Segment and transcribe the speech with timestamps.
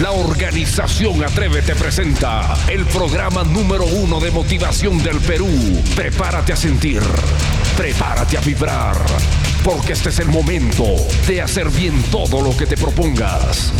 [0.00, 5.48] La organización Atrévete presenta el programa número uno de motivación del Perú.
[5.94, 7.02] Prepárate a sentir,
[7.76, 8.96] prepárate a vibrar,
[9.62, 10.84] porque este es el momento
[11.28, 13.70] de hacer bien todo lo que te propongas.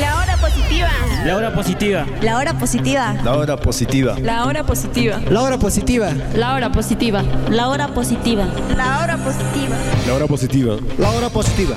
[0.00, 0.90] La hora positiva.
[1.24, 2.04] La hora positiva.
[2.20, 3.14] La hora positiva.
[3.22, 4.16] La hora positiva.
[4.20, 5.20] La hora positiva.
[5.30, 6.02] La hora positiva.
[6.10, 6.12] La hora positiva.
[6.34, 7.22] La hora positiva.
[7.48, 8.44] La hora positiva.
[8.76, 9.76] La hora positiva.
[10.06, 10.76] La hora positiva.
[10.98, 11.76] La hora positiva.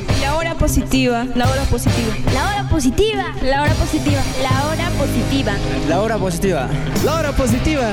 [0.59, 1.25] La hora positiva.
[1.35, 3.23] La hora positiva.
[3.43, 4.23] La hora positiva.
[4.41, 5.53] La hora positiva.
[5.87, 6.67] La hora positiva.
[7.05, 7.87] La hora positiva.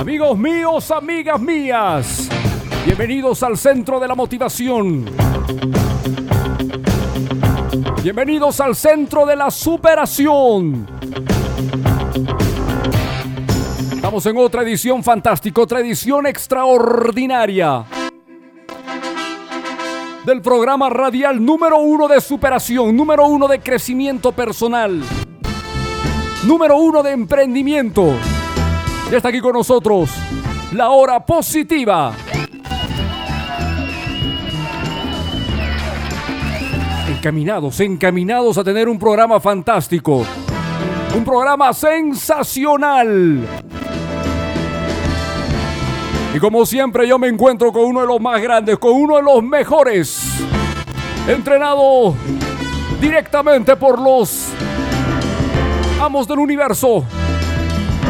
[0.00, 2.28] Amigos míos, amigas mías,
[2.86, 5.33] bienvenidos al centro de la motivación.
[8.04, 10.86] Bienvenidos al centro de la superación.
[13.94, 17.86] Estamos en otra edición fantástica, otra edición extraordinaria
[20.26, 25.02] del programa radial número uno de superación, número uno de crecimiento personal,
[26.46, 28.12] número uno de emprendimiento.
[29.10, 30.10] Ya está aquí con nosotros
[30.72, 32.12] la hora positiva.
[37.24, 40.26] Encaminados, encaminados a tener un programa fantástico.
[41.16, 43.48] Un programa sensacional.
[46.34, 49.22] Y como siempre yo me encuentro con uno de los más grandes, con uno de
[49.22, 50.22] los mejores.
[51.26, 52.14] Entrenado
[53.00, 54.48] directamente por los
[56.02, 57.06] amos del universo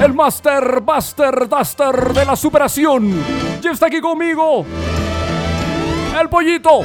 [0.03, 3.15] el Master Buster Duster de la superación.
[3.61, 4.67] Ya está aquí conmigo.
[6.21, 6.81] El pollito.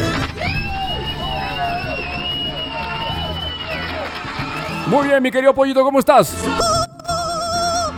[4.90, 6.36] Muy bien, mi querido pollito, ¿cómo estás?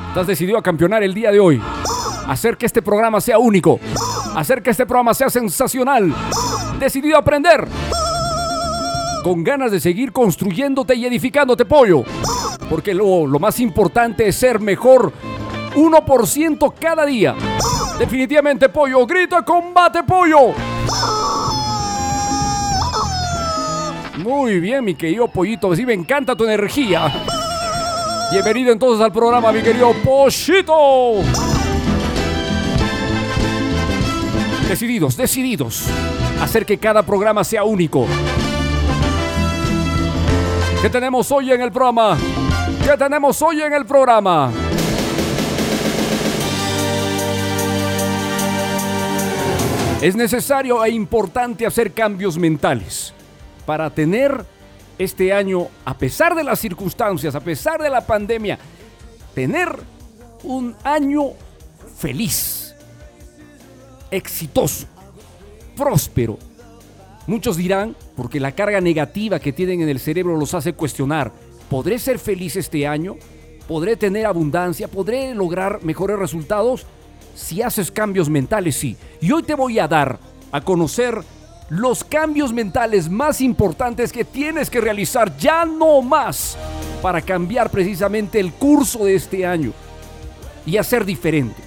[0.09, 1.61] Estás decidido a campeonar el día de hoy.
[2.27, 3.79] Hacer que este programa sea único.
[4.35, 6.13] Hacer que este programa sea sensacional.
[6.79, 7.67] Decidido a aprender.
[9.23, 12.03] Con ganas de seguir construyéndote y edificándote, pollo
[12.71, 15.11] porque lo, lo, más importante es ser mejor
[15.75, 17.35] 1% cada día.
[17.99, 20.53] Definitivamente, pollo, grita combate, pollo.
[24.23, 27.11] Muy bien, mi querido pollito, sí me encanta tu energía.
[28.31, 31.23] Bienvenido entonces al programa, mi querido pollito.
[34.69, 35.87] Decididos, decididos.
[36.39, 38.05] Hacer que cada programa sea único.
[40.83, 42.15] ¿Qué tenemos hoy en el programa?
[42.85, 44.51] ¿Qué tenemos hoy en el programa?
[49.99, 53.15] Es necesario e importante hacer cambios mentales
[53.65, 54.45] para tener
[54.97, 58.59] este año, a pesar de las circunstancias, a pesar de la pandemia,
[59.33, 59.69] tener
[60.43, 61.31] un año
[61.97, 62.75] feliz,
[64.09, 64.87] exitoso,
[65.75, 66.37] próspero.
[67.27, 71.31] Muchos dirán, porque la carga negativa que tienen en el cerebro los hace cuestionar,
[71.69, 73.15] ¿podré ser feliz este año?
[73.67, 74.87] ¿Podré tener abundancia?
[74.87, 76.85] ¿Podré lograr mejores resultados?
[77.35, 78.97] Si haces cambios mentales, sí.
[79.21, 80.19] Y hoy te voy a dar
[80.51, 81.21] a conocer
[81.71, 86.57] los cambios mentales más importantes que tienes que realizar ya no más
[87.01, 89.71] para cambiar precisamente el curso de este año
[90.65, 91.63] y hacer diferente.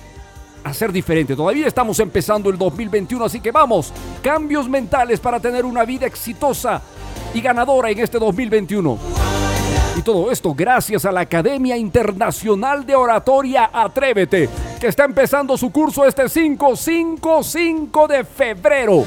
[0.62, 1.34] Hacer diferente.
[1.34, 6.82] Todavía estamos empezando el 2021, así que vamos, cambios mentales para tener una vida exitosa
[7.32, 8.98] y ganadora en este 2021.
[9.96, 15.72] Y todo esto gracias a la Academia Internacional de Oratoria Atrévete, que está empezando su
[15.72, 19.04] curso este 5, 5, 5 de febrero.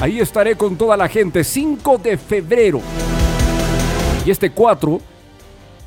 [0.00, 2.80] Ahí estaré con toda la gente, 5 de febrero.
[4.26, 5.00] Y este 4,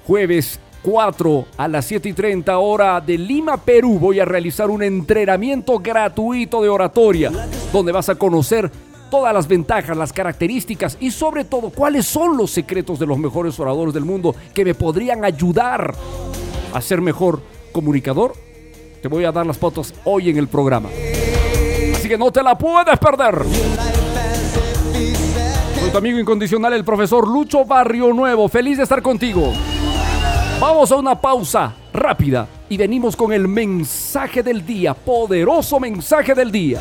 [0.06, 4.82] jueves 4 a las 7 y 30 hora de Lima, Perú, voy a realizar un
[4.82, 7.32] entrenamiento gratuito de oratoria,
[7.72, 8.72] donde vas a conocer
[9.12, 13.60] todas las ventajas, las características y sobre todo cuáles son los secretos de los mejores
[13.60, 15.94] oradores del mundo que me podrían ayudar
[16.74, 17.42] a ser mejor
[17.72, 18.34] comunicador.
[19.02, 20.90] Te voy a dar las fotos hoy en el programa.
[21.96, 23.99] Así que no te la puedes perder.
[25.92, 28.48] Tu amigo incondicional, el profesor Lucho Barrio Nuevo.
[28.48, 29.54] Feliz de estar contigo.
[30.60, 36.52] Vamos a una pausa rápida y venimos con el mensaje del día, poderoso mensaje del
[36.52, 36.80] día.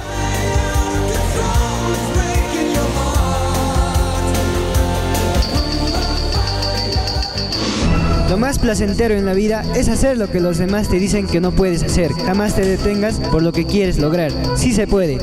[8.28, 11.40] Lo más placentero en la vida es hacer lo que los demás te dicen que
[11.40, 12.12] no puedes hacer.
[12.12, 14.32] Jamás te detengas por lo que quieres lograr.
[14.54, 15.16] Sí se puede.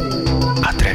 [0.63, 0.94] Atrévete.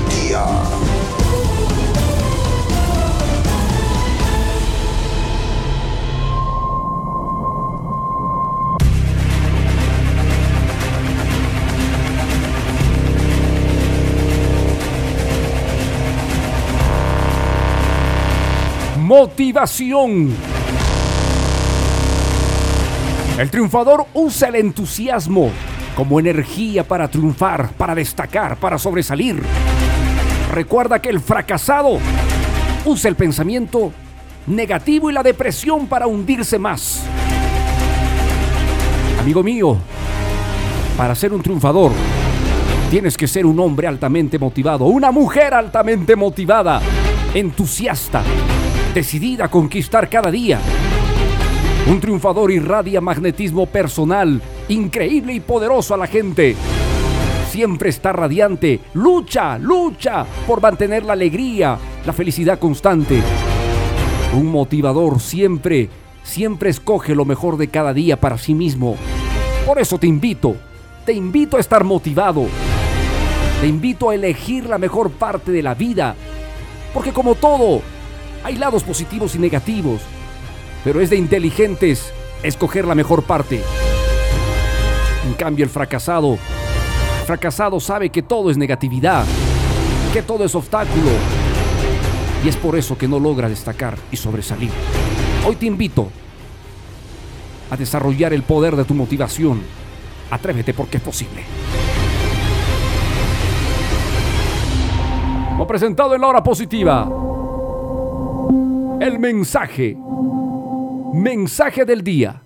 [18.97, 20.33] Motivación.
[23.37, 25.51] El triunfador usa el entusiasmo
[25.95, 29.43] como energía para triunfar, para destacar, para sobresalir.
[30.51, 31.97] Recuerda que el fracasado
[32.83, 33.93] usa el pensamiento
[34.47, 37.03] negativo y la depresión para hundirse más.
[39.17, 39.77] Amigo mío,
[40.97, 41.93] para ser un triunfador,
[42.89, 46.81] tienes que ser un hombre altamente motivado, una mujer altamente motivada,
[47.33, 48.21] entusiasta,
[48.93, 50.59] decidida a conquistar cada día.
[51.87, 56.57] Un triunfador irradia magnetismo personal, increíble y poderoso a la gente.
[57.51, 63.21] Siempre está radiante, lucha, lucha por mantener la alegría, la felicidad constante.
[64.33, 65.89] Un motivador siempre,
[66.23, 68.95] siempre escoge lo mejor de cada día para sí mismo.
[69.67, 70.55] Por eso te invito,
[71.05, 72.45] te invito a estar motivado.
[73.59, 76.15] Te invito a elegir la mejor parte de la vida.
[76.93, 77.81] Porque como todo,
[78.45, 79.99] hay lados positivos y negativos,
[80.85, 82.13] pero es de inteligentes
[82.43, 83.61] escoger la mejor parte.
[85.27, 86.37] En cambio, el fracasado,
[87.25, 89.25] fracasado sabe que todo es negatividad,
[90.13, 91.11] que todo es obstáculo,
[92.43, 94.71] y es por eso que no logra destacar y sobresalir.
[95.45, 96.09] Hoy te invito
[97.69, 99.61] a desarrollar el poder de tu motivación.
[100.29, 101.43] Atrévete porque es posible.
[105.49, 107.07] Como presentado en la hora positiva,
[108.99, 109.95] el mensaje.
[111.13, 112.41] Mensaje del día.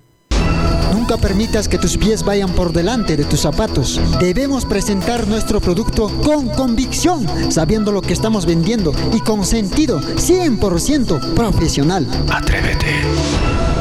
[1.08, 4.02] Nunca permitas que tus pies vayan por delante de tus zapatos.
[4.20, 11.36] Debemos presentar nuestro producto con convicción, sabiendo lo que estamos vendiendo y con sentido 100%
[11.36, 12.08] profesional.
[12.28, 13.75] Atrévete.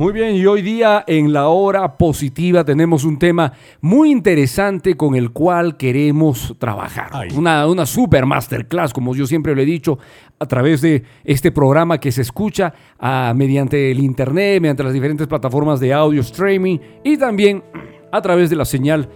[0.00, 3.52] Muy bien, y hoy día en la hora positiva tenemos un tema
[3.82, 7.10] muy interesante con el cual queremos trabajar.
[7.36, 9.98] Una, una super masterclass, como yo siempre lo he dicho,
[10.38, 15.26] a través de este programa que se escucha ah, mediante el internet, mediante las diferentes
[15.26, 17.62] plataformas de audio streaming y también
[18.10, 19.06] a través de la señal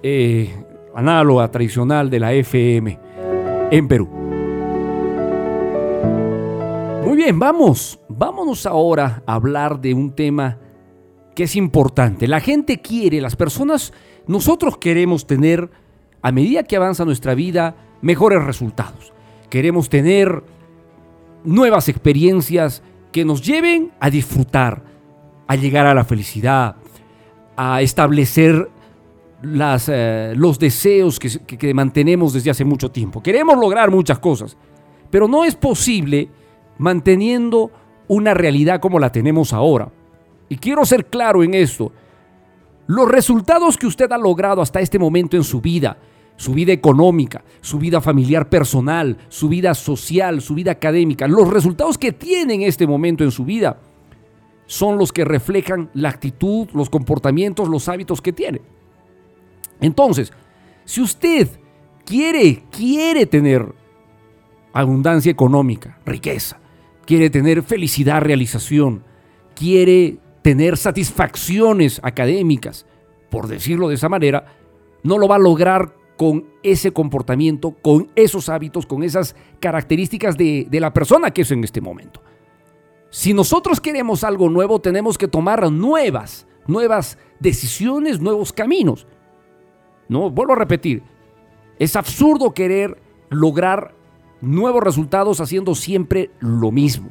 [0.00, 0.54] eh,
[0.94, 3.00] análoga tradicional de la FM
[3.72, 4.19] en Perú.
[7.20, 10.58] Bien, vamos, vámonos ahora a hablar de un tema
[11.34, 12.26] que es importante.
[12.26, 13.92] La gente quiere, las personas,
[14.26, 15.70] nosotros queremos tener,
[16.22, 19.12] a medida que avanza nuestra vida, mejores resultados.
[19.50, 20.42] Queremos tener
[21.44, 24.82] nuevas experiencias que nos lleven a disfrutar,
[25.46, 26.76] a llegar a la felicidad,
[27.54, 28.70] a establecer
[29.88, 33.22] eh, los deseos que mantenemos desde hace mucho tiempo.
[33.22, 34.56] Queremos lograr muchas cosas,
[35.10, 36.30] pero no es posible
[36.80, 37.70] manteniendo
[38.08, 39.92] una realidad como la tenemos ahora.
[40.48, 41.92] Y quiero ser claro en esto.
[42.86, 45.98] Los resultados que usted ha logrado hasta este momento en su vida,
[46.36, 51.98] su vida económica, su vida familiar personal, su vida social, su vida académica, los resultados
[51.98, 53.78] que tiene en este momento en su vida,
[54.64, 58.62] son los que reflejan la actitud, los comportamientos, los hábitos que tiene.
[59.82, 60.32] Entonces,
[60.86, 61.46] si usted
[62.06, 63.74] quiere, quiere tener
[64.72, 66.58] abundancia económica, riqueza,
[67.06, 69.04] quiere tener felicidad, realización,
[69.54, 72.86] quiere tener satisfacciones académicas,
[73.30, 74.46] por decirlo de esa manera,
[75.02, 80.68] no lo va a lograr con ese comportamiento, con esos hábitos, con esas características de,
[80.70, 82.20] la persona que es en este momento.
[83.08, 89.06] Si nosotros queremos algo nuevo, tenemos que tomar nuevas, nuevas decisiones, nuevos caminos.
[90.08, 91.02] No, vuelvo a repetir,
[91.78, 93.94] es absurdo querer lograr
[94.40, 97.10] nuevos resultados haciendo siempre lo mismo.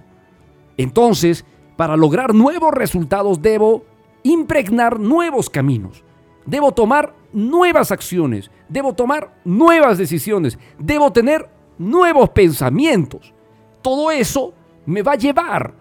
[0.77, 1.45] Entonces,
[1.75, 3.83] para lograr nuevos resultados debo
[4.23, 6.03] impregnar nuevos caminos.
[6.45, 8.51] Debo tomar nuevas acciones.
[8.67, 10.57] Debo tomar nuevas decisiones.
[10.77, 13.33] Debo tener nuevos pensamientos.
[13.81, 14.53] Todo eso
[14.85, 15.73] me va a llevar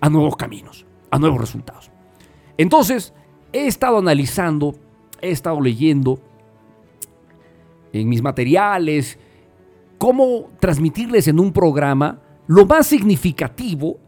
[0.00, 1.90] a nuevos caminos, a nuevos resultados.
[2.56, 3.14] Entonces,
[3.52, 4.74] he estado analizando,
[5.20, 6.20] he estado leyendo
[7.92, 9.18] en mis materiales
[10.00, 13.98] cómo transmitirles en un programa lo más significativo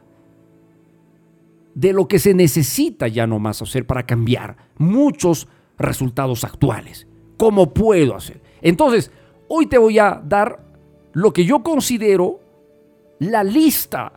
[1.75, 7.07] de lo que se necesita ya no más hacer para cambiar muchos resultados actuales.
[7.37, 8.41] ¿Cómo puedo hacer?
[8.63, 9.11] Entonces,
[9.49, 10.65] hoy te voy a dar
[11.13, 12.41] lo que yo considero
[13.19, 14.15] la lista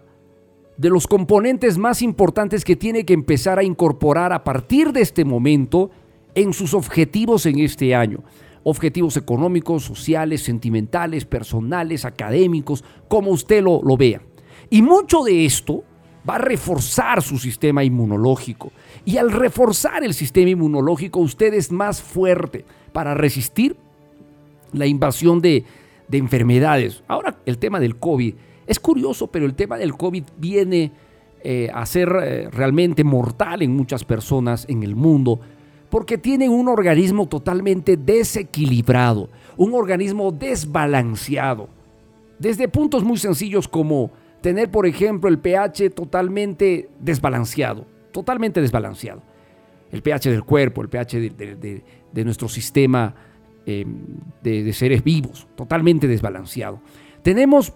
[0.77, 5.25] de los componentes más importantes que tiene que empezar a incorporar a partir de este
[5.25, 5.91] momento
[6.35, 8.23] en sus objetivos en este año.
[8.67, 14.21] Objetivos económicos, sociales, sentimentales, personales, académicos, como usted lo, lo vea.
[14.71, 15.83] Y mucho de esto
[16.27, 18.71] va a reforzar su sistema inmunológico.
[19.05, 23.77] Y al reforzar el sistema inmunológico, usted es más fuerte para resistir
[24.73, 25.63] la invasión de,
[26.07, 27.03] de enfermedades.
[27.07, 28.33] Ahora, el tema del COVID
[28.65, 30.91] es curioso, pero el tema del COVID viene
[31.43, 35.39] eh, a ser eh, realmente mortal en muchas personas en el mundo
[35.89, 41.69] porque tienen un organismo totalmente desequilibrado, un organismo desbalanceado.
[42.39, 44.11] Desde puntos muy sencillos como
[44.41, 49.21] tener, por ejemplo, el pH totalmente desbalanceado, totalmente desbalanceado.
[49.91, 53.15] El pH del cuerpo, el pH de, nuestro sistema
[53.65, 53.85] eh,
[54.43, 56.81] de seres vivos, totalmente desbalanceado.
[57.23, 57.73] Tenemos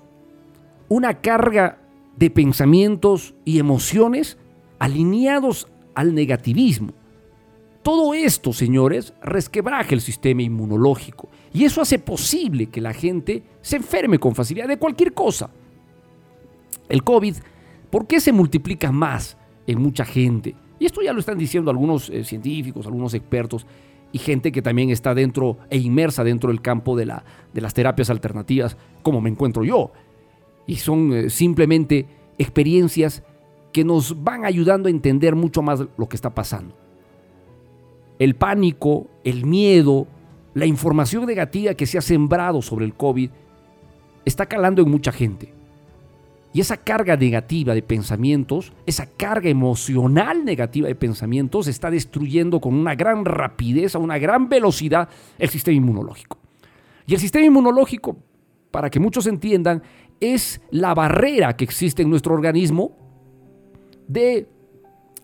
[0.90, 1.78] una carga
[2.18, 4.38] de pensamientos y emociones
[4.80, 6.94] alineados al negativismo.
[7.84, 13.78] Todo esto, señores, resquebraja el sistema inmunológico y eso hace posible que la gente se
[13.78, 15.50] enferme con facilidad de cualquier cosa.
[16.88, 17.36] El COVID,
[17.90, 20.56] ¿por qué se multiplica más en mucha gente?
[20.80, 23.66] Y esto ya lo están diciendo algunos eh, científicos, algunos expertos
[24.12, 27.74] y gente que también está dentro e inmersa dentro del campo de, la, de las
[27.74, 29.92] terapias alternativas, como me encuentro yo
[30.70, 32.06] y son eh, simplemente
[32.38, 33.24] experiencias
[33.74, 36.76] que nos van ayudando a entender mucho más lo que está pasando.
[38.20, 40.08] El pánico, el miedo,
[40.54, 43.30] la información negativa que se ha sembrado sobre el COVID
[44.26, 45.54] está calando en mucha gente.
[46.52, 52.74] Y esa carga negativa de pensamientos, esa carga emocional negativa de pensamientos está destruyendo con
[52.74, 56.40] una gran rapidez, a una gran velocidad el sistema inmunológico.
[57.06, 58.18] Y el sistema inmunológico,
[58.72, 59.84] para que muchos entiendan,
[60.20, 62.98] es la barrera que existe en nuestro organismo
[64.08, 64.48] de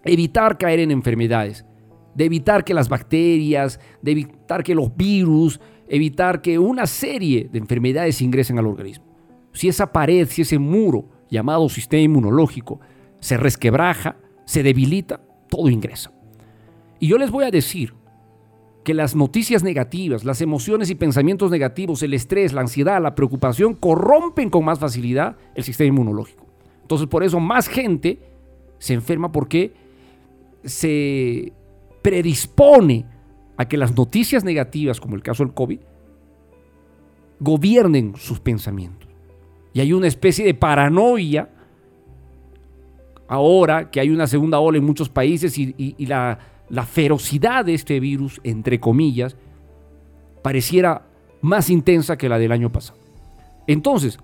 [0.04, 1.66] evitar caer en enfermedades,
[2.16, 7.60] de evitar que las bacterias, de evitar que los virus, evitar que una serie de
[7.60, 9.06] enfermedades ingresen al organismo.
[9.54, 12.80] Si esa pared, si ese muro llamado sistema inmunológico
[13.20, 16.12] se resquebraja, se debilita, todo ingresa.
[17.00, 17.94] Y yo les voy a decir
[18.84, 23.74] que las noticias negativas, las emociones y pensamientos negativos, el estrés, la ansiedad, la preocupación,
[23.74, 26.46] corrompen con más facilidad el sistema inmunológico.
[26.82, 28.20] Entonces por eso más gente
[28.78, 29.74] se enferma porque
[30.64, 31.52] se
[32.06, 33.04] predispone
[33.58, 35.80] a que las noticias negativas, como el caso del COVID,
[37.40, 39.10] gobiernen sus pensamientos.
[39.74, 41.50] Y hay una especie de paranoia
[43.28, 46.38] ahora que hay una segunda ola en muchos países y, la
[46.70, 49.36] la ferocidad de este virus, entre comillas,
[50.44, 51.08] pareciera
[51.42, 53.00] más intensa que la del año pasado.
[53.66, 54.20] Entonces,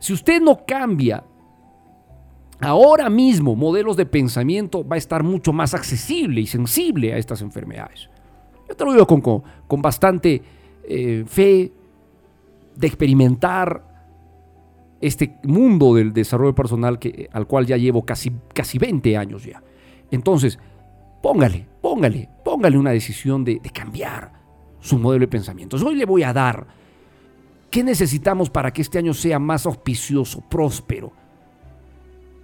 [0.00, 1.22] si usted no cambia
[2.60, 7.42] ahora mismo modelos de pensamiento, va a estar mucho más accesible y sensible a estas
[7.42, 8.08] enfermedades.
[8.68, 10.42] Yo te lo digo con, con, bastante
[10.84, 11.72] eh, fe
[12.76, 13.84] de experimentar
[15.00, 19.62] este mundo del desarrollo personal que, al cual ya llevo casi, casi 20 años ya.
[20.10, 20.58] Entonces,
[21.22, 24.32] Póngale, póngale, póngale una decisión de, cambiar
[24.80, 25.76] su modelo de pensamiento.
[25.84, 26.66] Hoy le voy a dar
[27.70, 31.12] qué necesitamos para que este año sea más auspicioso, próspero.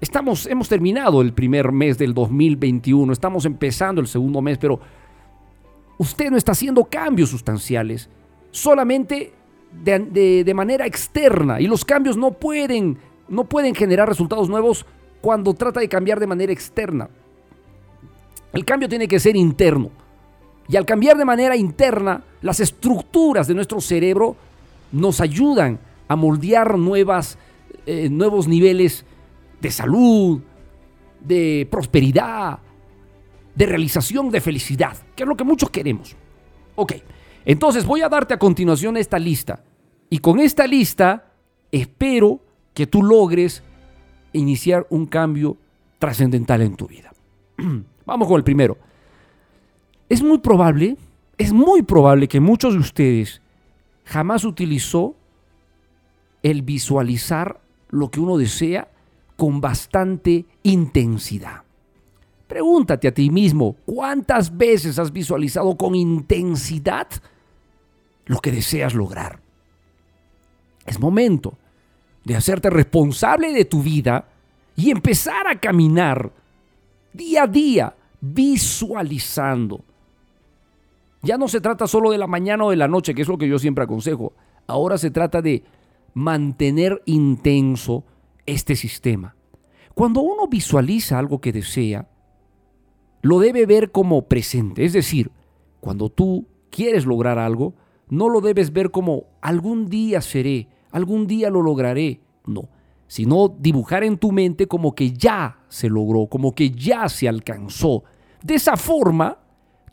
[0.01, 4.79] Estamos, hemos terminado el primer mes del 2021, estamos empezando el segundo mes, pero
[5.99, 8.11] usted no está haciendo cambios sustanciales,
[8.51, 9.33] solamente
[9.83, 11.61] de, de- manera externa.
[11.61, 12.99] Y los cambios no pueden,
[13.29, 14.85] no pueden generar resultados nuevos
[15.23, 17.09] cuando trata de cambiar de manera externa.
[18.53, 19.91] El cambio tiene que ser interno.
[20.69, 24.37] Y al cambiar de manera interna, las estructuras de nuestro cerebro
[24.93, 27.39] nos ayudan a moldear nuevas,
[27.87, 29.05] eh, nuevos niveles
[29.61, 30.41] de salud,
[31.21, 32.59] de prosperidad,
[33.55, 36.15] de realización, de felicidad, que es lo que muchos queremos.
[36.75, 36.95] Ok,
[37.45, 39.65] entonces voy a darte a continuación esta lista.
[40.11, 41.33] Y con esta lista
[41.73, 42.41] espero
[42.75, 43.63] que tú logres
[44.33, 45.57] iniciar un cambio
[45.99, 47.13] trascendental en tu vida.
[48.07, 48.77] Vamos con el primero.
[50.09, 50.97] Es muy probable,
[51.39, 53.41] es muy probable que muchos de ustedes
[54.05, 55.17] jamás utilizó
[56.43, 58.89] el visualizar lo que uno desea
[59.37, 61.63] con bastante intensidad.
[62.47, 67.09] Pregúntate a ti mismo, ¿cuántas veces has visualizado con intensidad
[68.27, 69.41] lo que deseas lograr?
[70.87, 71.59] Es momento
[72.25, 74.29] de hacerte responsable de tu vida
[74.77, 76.33] y empezar a caminar
[77.13, 79.85] día a día visualizando.
[81.23, 83.39] Ya no se trata solo de la mañana o de la noche, que es lo
[83.39, 84.33] que yo siempre aconsejo.
[84.69, 85.65] Ahora se trata de
[86.15, 88.05] mantener intenso
[88.47, 89.37] este sistema.
[89.95, 92.09] Cuando uno visualiza algo que desea,
[93.23, 94.85] lo debe ver como presente.
[94.85, 95.31] Es decir,
[95.81, 97.75] cuando tú quieres lograr algo,
[98.09, 102.21] no lo debes ver como algún día seré, algún día lo lograré.
[102.47, 102.69] No,
[103.09, 108.05] sino dibujar en tu mente como que ya se logró, como que ya se alcanzó.
[108.43, 109.39] De esa forma,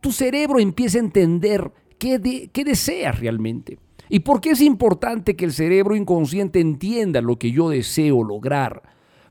[0.02, 3.80] tu cerebro empieza a entender qué, qué deseas realmente.
[4.14, 8.84] ¿Y por qué es importante que el cerebro inconsciente entienda lo que yo deseo lograr?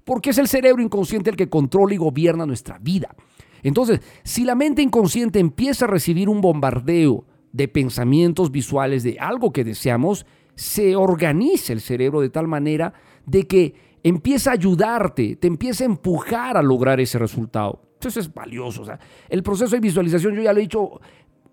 [0.03, 3.15] Porque es el cerebro inconsciente el que controla y gobierna nuestra vida.
[3.63, 9.53] Entonces, si la mente inconsciente empieza a recibir un bombardeo de pensamientos visuales de algo
[9.53, 10.27] que deseamos,
[10.57, 12.93] se organiza el cerebro de tal manera
[13.25, 17.83] de que empieza a ayudarte, te empieza a empujar a lograr ese resultado.
[18.01, 18.83] Eso es valioso.
[18.83, 21.01] o sea, el proceso de visualización, yo ya lo he dicho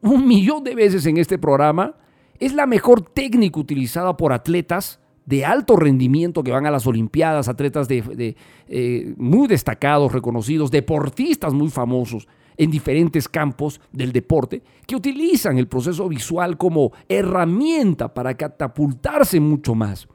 [0.01, 1.95] un millón de veces en este programa,
[2.39, 7.47] es la mejor técnica utilizada por atletas de alto rendimiento que van a las Olimpiadas,
[7.47, 8.35] atletas de,
[8.67, 15.67] eh, muy destacados, reconocidos, deportistas muy famosos en diferentes campos del deporte, que utilizan el
[15.67, 20.07] proceso visual como herramienta para catapultarse mucho más.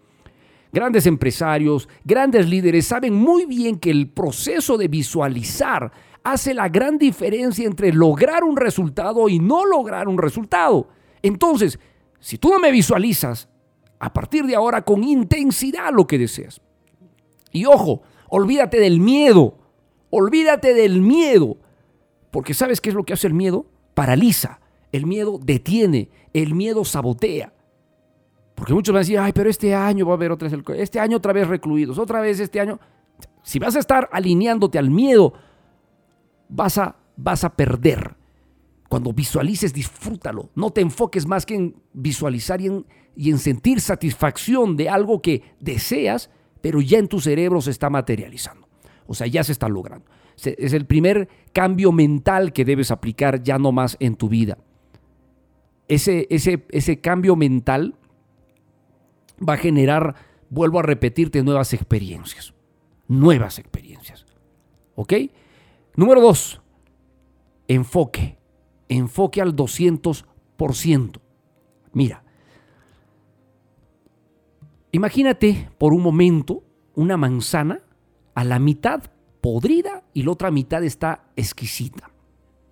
[0.73, 5.93] Grandes empresarios, grandes líderes saben muy bien que el proceso de visualizar
[6.25, 10.89] hace la gran diferencia entre lograr un resultado y no lograr un resultado.
[11.23, 11.79] Entonces,
[12.25, 13.51] si tú no me visualizas,
[13.99, 16.63] a partir de ahora con intensidad lo que deseas.
[17.53, 19.59] Y ojo, olvídate del miedo,
[20.09, 21.59] olvídate del miedo,
[22.31, 23.67] porque ¿sabes qué es lo que hace el miedo?
[23.93, 24.59] Paraliza,
[24.91, 27.53] el miedo detiene, el miedo sabotea.
[28.55, 30.81] Porque muchos van a decir, ay, pero este año va a haber otra vez, el-
[30.81, 32.81] este año otra vez recluidos, otra vez este año.
[33.43, 35.35] Si vas a estar alineándote al miedo,
[36.49, 38.15] vas a, vas a perder.
[38.95, 40.51] Cuando visualices, disfrútalo.
[40.55, 42.69] No te enfoques más que en visualizar y
[43.29, 46.31] en, sentir satisfacción de algo que deseas,
[46.61, 48.69] pero ya en tu cerebro se está materializando.
[49.09, 50.09] O sea, ya se está logrando.
[50.37, 54.59] Es el primer cambio mental que debes aplicar ya no más en tu vida.
[55.89, 57.97] Ese, ese, ese cambio mental
[59.41, 60.15] va a generar,
[60.51, 62.55] vuelvo a repetirte, nuevas experiencias.
[63.09, 64.25] Nuevas experiencias.
[64.95, 65.15] ¿Ok?
[65.97, 66.61] Número dos,
[67.67, 68.39] enfoque.
[68.89, 71.21] Enfoque al 200%.
[71.93, 72.25] Mira,
[74.93, 76.63] imagínate por un momento
[76.95, 77.81] una manzana
[78.35, 79.03] a la mitad
[79.41, 82.11] podrida y la otra mitad está exquisita.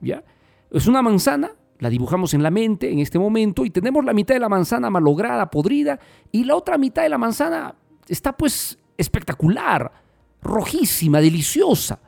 [0.00, 0.24] ¿Ya?
[0.70, 4.34] Es una manzana, la dibujamos en la mente en este momento y tenemos la mitad
[4.34, 7.74] de la manzana malograda, podrida y la otra mitad de la manzana
[8.08, 9.92] está pues espectacular,
[10.40, 12.00] rojísima, deliciosa.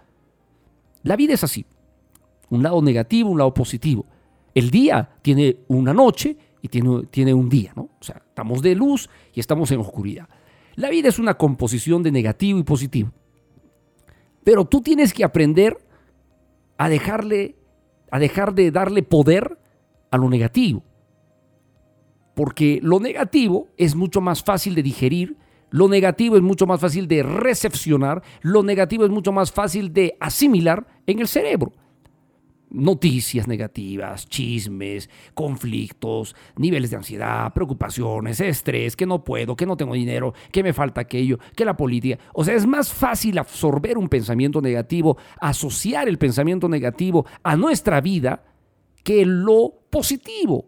[1.02, 1.66] La vida es así.
[2.50, 4.06] Un lado negativo, un lado positivo.
[4.54, 7.82] El día tiene una noche y tiene, tiene un día, ¿no?
[7.82, 10.28] O sea, estamos de luz y estamos en oscuridad.
[10.76, 13.12] La vida es una composición de negativo y positivo.
[14.42, 15.78] Pero tú tienes que aprender
[16.76, 17.56] a dejarle,
[18.10, 19.58] a dejar de darle poder
[20.10, 20.82] a lo negativo.
[22.34, 25.36] Porque lo negativo es mucho más fácil de digerir,
[25.70, 30.16] lo negativo es mucho más fácil de recepcionar, lo negativo es mucho más fácil de
[30.20, 31.72] asimilar en el cerebro.
[32.74, 39.94] Noticias negativas, chismes, conflictos, niveles de ansiedad, preocupaciones, estrés, que no puedo, que no tengo
[39.94, 42.18] dinero, que me falta aquello, que la política.
[42.32, 48.00] O sea, es más fácil absorber un pensamiento negativo, asociar el pensamiento negativo a nuestra
[48.00, 48.44] vida
[49.02, 50.66] que lo positivo.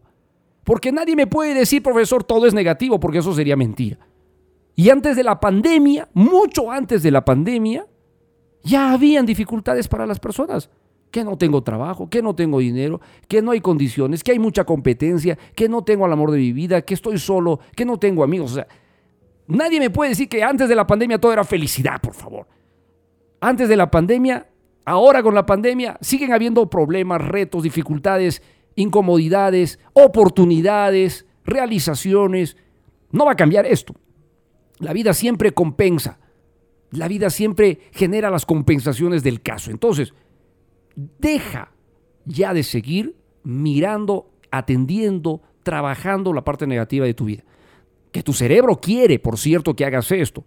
[0.64, 3.98] Porque nadie me puede decir, profesor, todo es negativo, porque eso sería mentira.
[4.74, 7.86] Y antes de la pandemia, mucho antes de la pandemia,
[8.62, 10.70] ya habían dificultades para las personas.
[11.10, 14.64] Que no tengo trabajo, que no tengo dinero, que no hay condiciones, que hay mucha
[14.64, 18.22] competencia, que no tengo el amor de mi vida, que estoy solo, que no tengo
[18.22, 18.52] amigos.
[18.52, 18.66] O sea,
[19.46, 22.46] nadie me puede decir que antes de la pandemia todo era felicidad, por favor.
[23.40, 24.48] Antes de la pandemia,
[24.84, 28.42] ahora con la pandemia, siguen habiendo problemas, retos, dificultades,
[28.74, 32.56] incomodidades, oportunidades, realizaciones.
[33.10, 33.94] No va a cambiar esto.
[34.78, 36.18] La vida siempre compensa.
[36.90, 39.70] La vida siempre genera las compensaciones del caso.
[39.70, 40.14] Entonces,
[40.96, 41.70] deja
[42.24, 47.44] ya de seguir mirando, atendiendo, trabajando la parte negativa de tu vida.
[48.10, 50.44] Que tu cerebro quiere, por cierto, que hagas esto.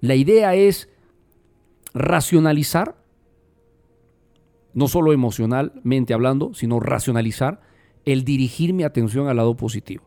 [0.00, 0.88] La idea es
[1.92, 2.96] racionalizar,
[4.72, 7.60] no solo emocionalmente hablando, sino racionalizar
[8.04, 10.04] el dirigir mi atención al lado positivo.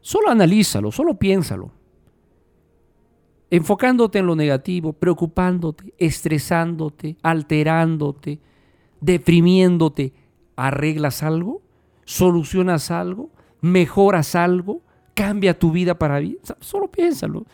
[0.00, 1.77] Solo analízalo, solo piénsalo
[3.50, 8.40] enfocándote en lo negativo, preocupándote, estresándote, alterándote,
[9.00, 10.12] deprimiéndote,
[10.56, 11.62] ¿arreglas algo?
[12.04, 13.30] ¿Solucionas algo?
[13.60, 14.82] ¿Mejoras algo?
[15.14, 16.38] ¿Cambia tu vida para bien?
[16.60, 17.44] Solo piénsalo.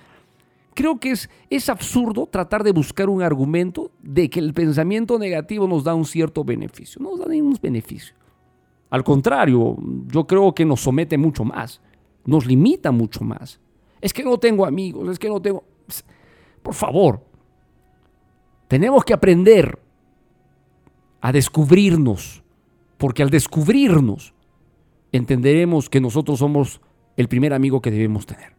[0.75, 5.69] Creo que es, es absurdo tratar de buscar un argumento de que el pensamiento negativo
[5.69, 7.01] nos da un cierto beneficio.
[7.01, 8.15] No nos da ningún beneficio.
[8.91, 9.77] Al contrario,
[10.07, 11.81] yo creo que nos somete mucho más,
[12.25, 13.61] nos limita mucho más.
[14.01, 15.65] Es que no tengo amigos, es que no tengo...
[16.63, 17.25] Por favor,
[18.69, 19.79] tenemos que aprender
[21.21, 22.43] a descubrirnos,
[22.99, 24.35] porque al descubrirnos
[25.13, 26.81] entenderemos que nosotros somos
[27.17, 28.55] el primer amigo que debemos tener.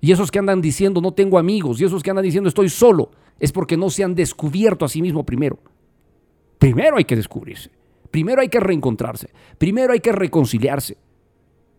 [0.00, 3.10] Y esos que andan diciendo no tengo amigos, y esos que andan diciendo estoy solo,
[3.38, 5.58] es porque no se han descubierto a sí mismo primero.
[6.58, 7.70] Primero hay que descubrirse,
[8.10, 10.96] primero hay que reencontrarse, primero hay que reconciliarse,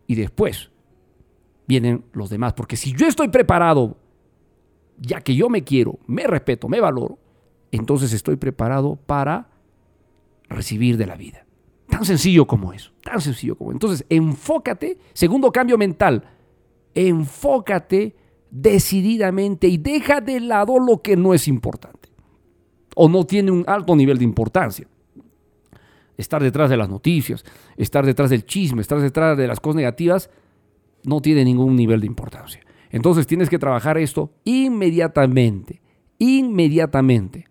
[0.05, 0.71] y después
[1.67, 3.97] vienen los demás, porque si yo estoy preparado
[4.97, 7.19] ya que yo me quiero, me respeto, me valoro,
[7.71, 9.49] entonces estoy preparado para
[10.49, 11.45] recibir de la vida.
[11.89, 13.71] Tan sencillo como eso, tan sencillo como.
[13.71, 16.23] Entonces, enfócate, segundo cambio mental,
[16.93, 18.15] enfócate
[18.49, 22.09] decididamente y deja de lado lo que no es importante
[22.95, 24.87] o no tiene un alto nivel de importancia.
[26.17, 27.45] Estar detrás de las noticias,
[27.77, 30.31] estar detrás del chisme, estar detrás de las cosas negativas,
[31.03, 32.61] no tiene ningún nivel de importancia.
[32.91, 35.81] Entonces tienes que trabajar esto inmediatamente,
[36.17, 37.45] inmediatamente.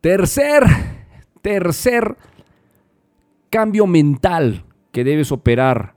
[0.00, 0.62] Tercer,
[1.42, 2.16] tercer
[3.50, 5.94] cambio mental que debes operar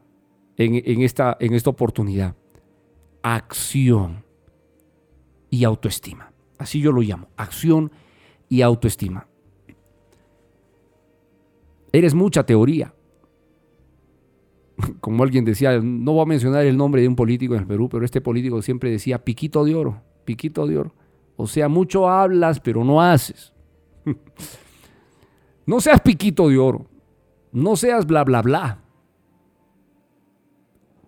[0.57, 2.35] en, esta, en esta oportunidad.
[3.21, 4.25] Acción
[5.49, 6.33] y autoestima.
[6.57, 7.91] Así yo lo llamo, acción
[8.49, 9.27] y autoestima.
[11.91, 12.93] Eres mucha teoría,
[14.99, 17.89] como alguien decía, no voy a mencionar el nombre de un político en el Perú,
[17.89, 20.93] pero este político siempre decía piquito de oro, piquito de oro.
[21.35, 23.53] O sea, mucho hablas, pero no haces.
[25.65, 26.87] no seas piquito de oro,
[27.51, 28.79] no seas bla, bla, bla.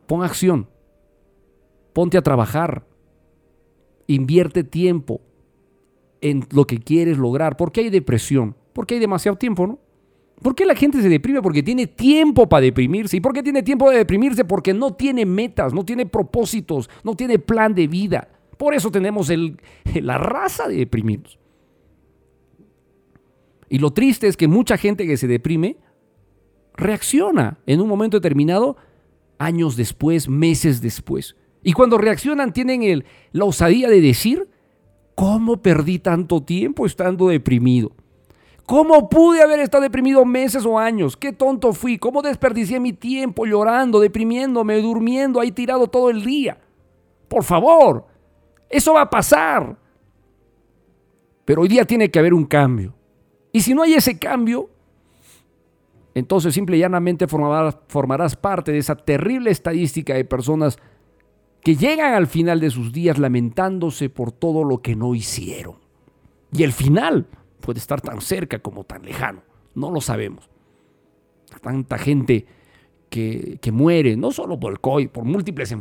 [0.08, 0.70] Pon acción,
[1.94, 2.86] ponte a trabajar,
[4.08, 5.22] invierte tiempo
[6.22, 7.58] en lo que quieres lograr.
[7.58, 8.56] ¿Por qué hay depresión?
[8.74, 9.80] Porque hay demasiado tiempo, ¿no?
[10.42, 11.42] ¿Por qué la gente se deprime?
[11.42, 13.18] Porque tiene tiempo para deprimirse.
[13.18, 14.46] ¿Y por qué tiene tiempo de deprimirse?
[14.46, 18.28] Porque no tiene metas, no tiene propósitos, no tiene plan de vida.
[18.58, 19.32] Por eso tenemos
[19.94, 21.40] la raza de deprimirnos.
[23.70, 25.78] Y lo triste es que mucha gente que se deprime
[26.76, 28.78] reacciona en un momento determinado
[29.38, 31.36] años después, meses después.
[31.64, 34.48] Y cuando reaccionan tienen la osadía de decir,
[35.16, 37.96] ¿cómo perdí tanto tiempo estando deprimido?
[38.66, 41.16] ¿Cómo pude haber estado deprimido meses o años?
[41.16, 42.00] ¿Qué tonto fui?
[42.00, 46.58] ¿Cómo desperdicié mi tiempo llorando, deprimiéndome, durmiendo ahí tirado todo el día?
[47.28, 48.08] Por favor,
[48.70, 49.78] eso va a pasar.
[51.46, 52.96] Pero hoy día tiene que haber un cambio.
[53.52, 54.70] Y si no hay ese cambio,
[56.16, 60.80] entonces simple y llanamente formarás, formarás parte de esa terrible estadística de personas
[61.62, 65.76] que llegan al final de sus días lamentándose por todo lo que no hicieron.
[66.52, 67.28] Y el final
[67.66, 69.42] puede estar tan cerca como tan lejano.
[69.74, 70.50] No lo sabemos.
[71.62, 72.46] Tanta gente
[73.10, 75.72] que, muere, no solo por el COVID, por múltiples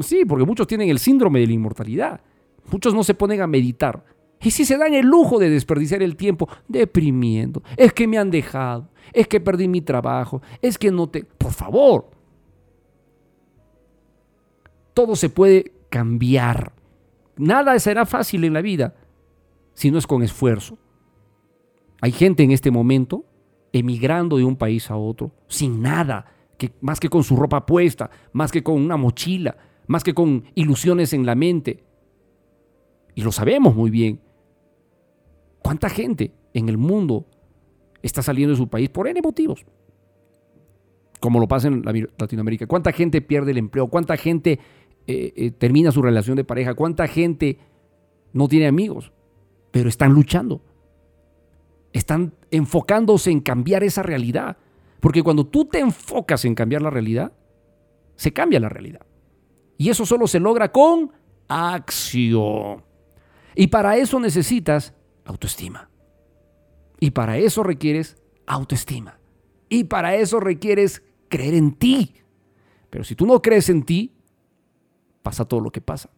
[0.00, 2.20] Sí, porque muchos tienen el síndrome de la inmortalidad.
[2.70, 4.04] Muchos no se ponen a meditar.
[4.40, 8.30] Y si se dan el lujo de desperdiciar el tiempo deprimiendo, es que me han
[8.30, 11.24] dejado, es que perdí mi trabajo, es que no te...
[11.24, 12.10] Por favor.
[14.94, 16.72] Todo se puede cambiar.
[17.36, 18.94] Nada será fácil en la vida
[19.74, 20.78] si no es con esfuerzo.
[22.00, 23.24] Hay gente en este momento
[23.72, 26.26] emigrando de un país a otro sin nada,
[26.56, 30.44] que, más que con su ropa puesta, más que con una mochila, más que con
[30.54, 31.82] ilusiones en la mente.
[33.14, 34.20] Y lo sabemos muy bien.
[35.60, 37.26] ¿Cuánta gente en el mundo
[38.02, 39.64] está saliendo de su país por N motivos?
[41.20, 41.82] Como lo pasa en
[42.18, 42.66] Latinoamérica.
[42.66, 43.88] ¿Cuánta gente pierde el empleo?
[43.88, 44.60] ¿Cuánta gente
[45.06, 46.74] eh, eh, termina su relación de pareja?
[46.74, 47.58] ¿Cuánta gente
[48.32, 49.12] no tiene amigos?
[49.70, 50.62] Pero están luchando.
[51.92, 54.56] Están enfocándose en cambiar esa realidad.
[55.00, 57.32] Porque cuando tú te enfocas en cambiar la realidad,
[58.16, 59.06] se cambia la realidad.
[59.76, 61.12] Y eso solo se logra con
[61.48, 62.82] acción.
[63.54, 65.90] Y para eso necesitas autoestima.
[67.00, 69.18] Y para eso requieres autoestima.
[69.68, 72.14] Y para eso requieres creer en ti.
[72.90, 74.13] Pero si tú no crees en ti,
[75.24, 76.10] pasa todo lo que pasa.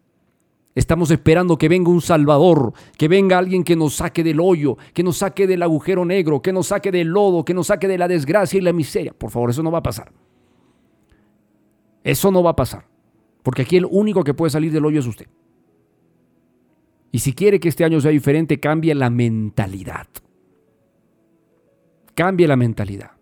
[0.75, 5.03] Estamos esperando que venga un Salvador, que venga alguien que nos saque del hoyo, que
[5.03, 8.09] nos saque del agujero negro, que nos saque del lodo, que nos saque de la
[8.09, 9.14] desgracia y la miseria.
[9.14, 10.12] Por favor, eso no va a pasar.
[12.05, 12.85] Eso no va a pasar.
[13.42, 15.29] Porque aquí el único que puede salir del hoyo es usted.
[17.11, 20.09] Y si quiere que este año sea diferente, cambie la mentalidad.
[22.14, 23.12] Cambie la mentalidad.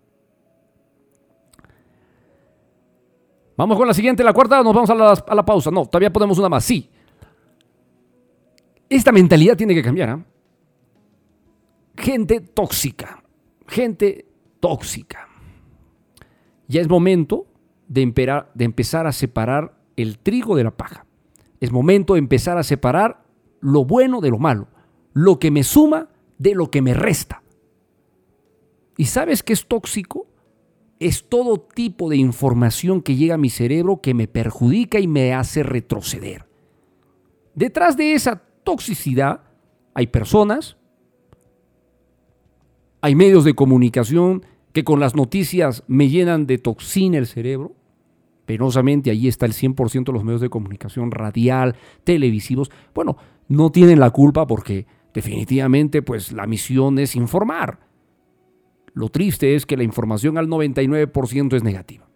[3.57, 5.71] Vamos con la siguiente, la cuarta, nos vamos a la, a la pausa.
[5.71, 6.65] No, todavía podemos una más.
[6.65, 6.91] Sí.
[8.89, 10.11] Esta mentalidad tiene que cambiar.
[10.11, 10.25] ¿ah?
[11.97, 13.23] Gente tóxica.
[13.67, 14.27] Gente
[14.61, 15.29] tóxica.
[16.67, 17.47] Ya es momento
[17.89, 18.05] de,
[18.55, 21.07] de empezar a separar el trigo de la paja.
[21.61, 23.25] Es momento de empezar a separar
[23.61, 24.69] lo bueno de lo malo,
[25.13, 27.43] lo que me suma de lo que me resta.
[28.97, 30.27] ¿Y sabes qué es tóxico?
[31.01, 35.35] Es todo tipo de información que llega a mi cerebro que me perjudica y me
[35.35, 36.47] hace retroceder.
[37.55, 39.43] Detrás de esa toxicidad
[39.95, 40.77] hay personas,
[43.01, 47.75] hay medios de comunicación que con las noticias me llenan de toxina el cerebro.
[48.47, 52.71] Penosamente, ahí está el 100% de los medios de comunicación radial, televisivos.
[52.95, 57.84] Bueno, no tienen la culpa porque definitivamente pues la misión es informar.
[58.95, 62.07] Lo triste es que la información al 99% es negativa.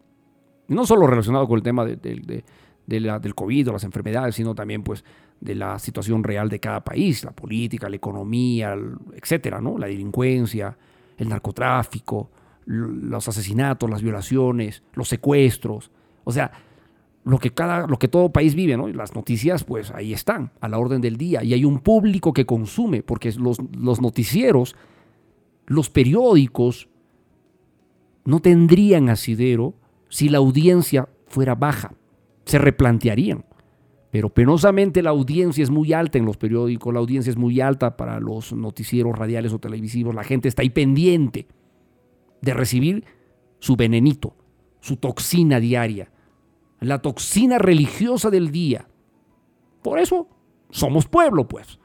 [0.68, 5.04] No solo relacionado con el tema del COVID o las enfermedades, sino también pues
[5.40, 8.76] de la situación real de cada país, la política, la economía,
[9.14, 9.78] etcétera, ¿no?
[9.78, 10.76] La delincuencia,
[11.16, 12.30] el narcotráfico,
[12.66, 15.90] los asesinatos, las violaciones, los secuestros.
[16.24, 16.50] O sea,
[17.24, 18.88] lo que, cada, lo que todo país vive, ¿no?
[18.88, 21.42] Las noticias, pues ahí están, a la orden del día.
[21.42, 24.76] Y hay un público que consume, porque los, los noticieros,
[25.68, 26.88] los periódicos,
[28.24, 29.74] no tendrían asidero
[30.08, 31.94] si la audiencia fuera baja.
[32.44, 33.44] Se replantearían.
[34.10, 37.96] Pero penosamente la audiencia es muy alta en los periódicos, la audiencia es muy alta
[37.96, 40.14] para los noticieros radiales o televisivos.
[40.14, 41.46] La gente está ahí pendiente
[42.40, 43.04] de recibir
[43.60, 44.34] su venenito,
[44.80, 46.10] su toxina diaria
[46.80, 48.88] la toxina religiosa del día.
[49.82, 50.28] Por eso
[50.70, 51.78] somos pueblo, pues.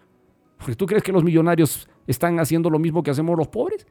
[0.58, 3.88] Porque tú crees que los millonarios están haciendo lo mismo que hacemos los pobres.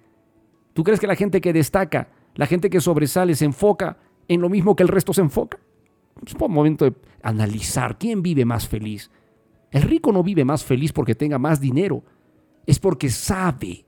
[0.72, 3.98] ¿Tú crees que la gente que destaca, la gente que sobresale, se enfoca
[4.28, 5.58] en lo mismo que el resto se enfoca?
[6.26, 9.10] Es un momento de analizar quién vive más feliz.
[9.70, 12.04] El rico no vive más feliz porque tenga más dinero,
[12.66, 13.86] es porque sabe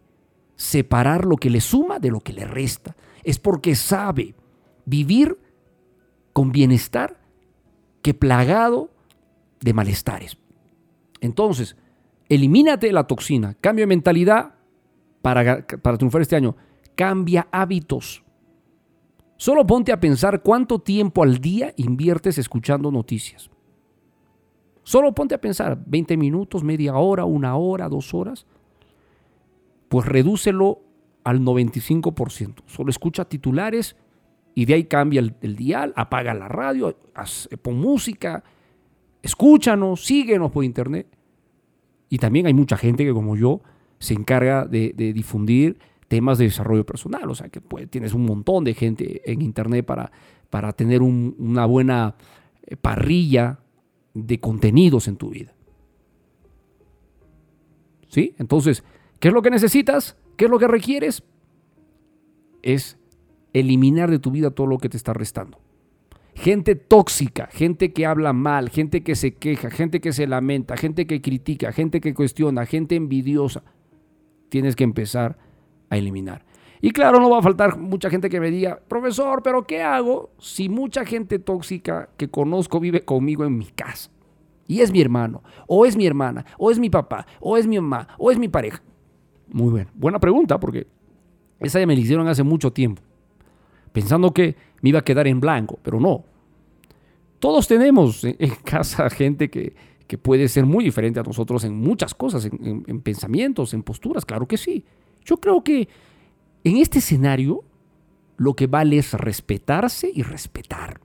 [0.57, 2.97] separar lo que le suma de lo que le resta.
[3.23, 4.35] Es porque sabe
[4.85, 5.39] vivir
[6.33, 7.21] con bienestar
[8.03, 8.91] que plagado
[9.61, 10.37] de malestares.
[11.21, 11.77] Entonces,
[12.35, 14.55] elimínate la toxina, cambia mentalidad
[15.23, 16.57] para, para triunfar este año,
[16.95, 18.23] cambia hábitos.
[19.37, 23.51] Solo ponte a pensar cuánto tiempo al día inviertes escuchando noticias.
[24.85, 28.47] Solo ponte a pensar 20 minutos, media hora, una hora, dos horas.
[29.89, 30.83] Pues redúcelo
[31.25, 32.63] al 95%.
[32.67, 33.97] Solo escucha titulares
[34.55, 36.97] y de ahí cambia el, dial, apaga la radio,
[37.63, 38.45] pon música,
[39.23, 41.09] escúchanos, síguenos por internet.
[42.15, 43.61] Y también hay mucha gente que como yo
[43.99, 47.29] se encarga de, difundir temas de desarrollo personal.
[47.29, 50.13] O sea que tienes un montón de gente en internet para,
[50.49, 52.15] para tener una buena
[52.67, 53.59] eh, parrilla
[54.15, 55.57] de contenidos en tu vida.
[58.07, 58.37] ¿Sí?
[58.39, 58.85] Entonces,
[59.19, 60.17] ¿qué es lo que necesitas?
[60.37, 61.25] ¿Qué es lo que requieres?
[62.63, 62.97] Es
[63.53, 65.59] eliminar de tu vida todo lo que te está restando.
[66.35, 71.07] Gente tóxica, gente que habla mal, gente que se queja, gente que se lamenta, gente
[71.07, 73.63] que critica, gente que cuestiona, gente envidiosa.
[74.49, 75.39] Tienes que empezar
[75.91, 76.45] a eliminar.
[76.81, 80.31] Y claro, no va a faltar mucha gente que me diga, profesor, pero ¿qué hago
[80.39, 84.11] si mucha gente tóxica que conozco vive conmigo en mi casa?
[84.67, 87.77] Y es mi hermano, o es mi hermana, o es mi papá, o es mi
[87.77, 88.83] mamá, o es mi pareja.
[89.49, 90.87] Muy bien, buena pregunta porque
[91.61, 93.01] esa ya me la hicieron hace mucho tiempo,
[93.95, 96.25] pensando que me iba a quedar en blanco, pero no.
[97.39, 99.77] Todos tenemos en casa gente que,
[100.09, 104.25] que puede ser muy diferente a nosotros en muchas cosas, en, en pensamientos, en posturas,
[104.25, 104.85] claro que sí.
[105.25, 105.89] Yo creo que
[106.65, 107.63] en este escenario
[108.37, 111.01] lo que vale es respetarse y respetar.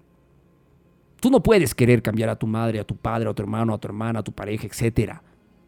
[1.19, 3.77] Tú no puedes querer cambiar a tu madre, a tu padre, a tu hermano, a
[3.77, 5.21] tu hermana, a tu pareja, etcétera,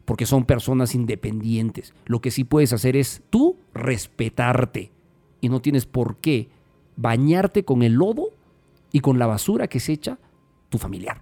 [0.05, 1.93] porque son personas independientes.
[2.05, 4.91] Lo que sí puedes hacer es tú respetarte
[5.39, 6.49] y no tienes por qué
[6.95, 8.30] bañarte con el lodo
[8.91, 10.17] y con la basura que se echa
[10.69, 11.21] tu familiar.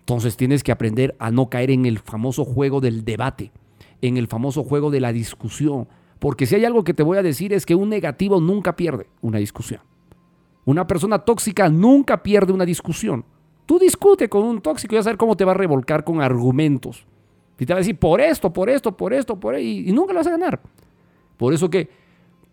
[0.00, 3.52] Entonces tienes que aprender a no caer en el famoso juego del debate,
[4.02, 7.22] en el famoso juego de la discusión, porque si hay algo que te voy a
[7.22, 9.80] decir es que un negativo nunca pierde una discusión.
[10.64, 13.24] Una persona tóxica nunca pierde una discusión.
[13.66, 16.20] Tú discute con un tóxico y vas a ver cómo te va a revolcar con
[16.20, 17.06] argumentos.
[17.58, 20.12] Y te va a decir por esto, por esto, por esto, por ahí, y nunca
[20.12, 20.60] lo vas a ganar.
[21.36, 21.88] Por eso que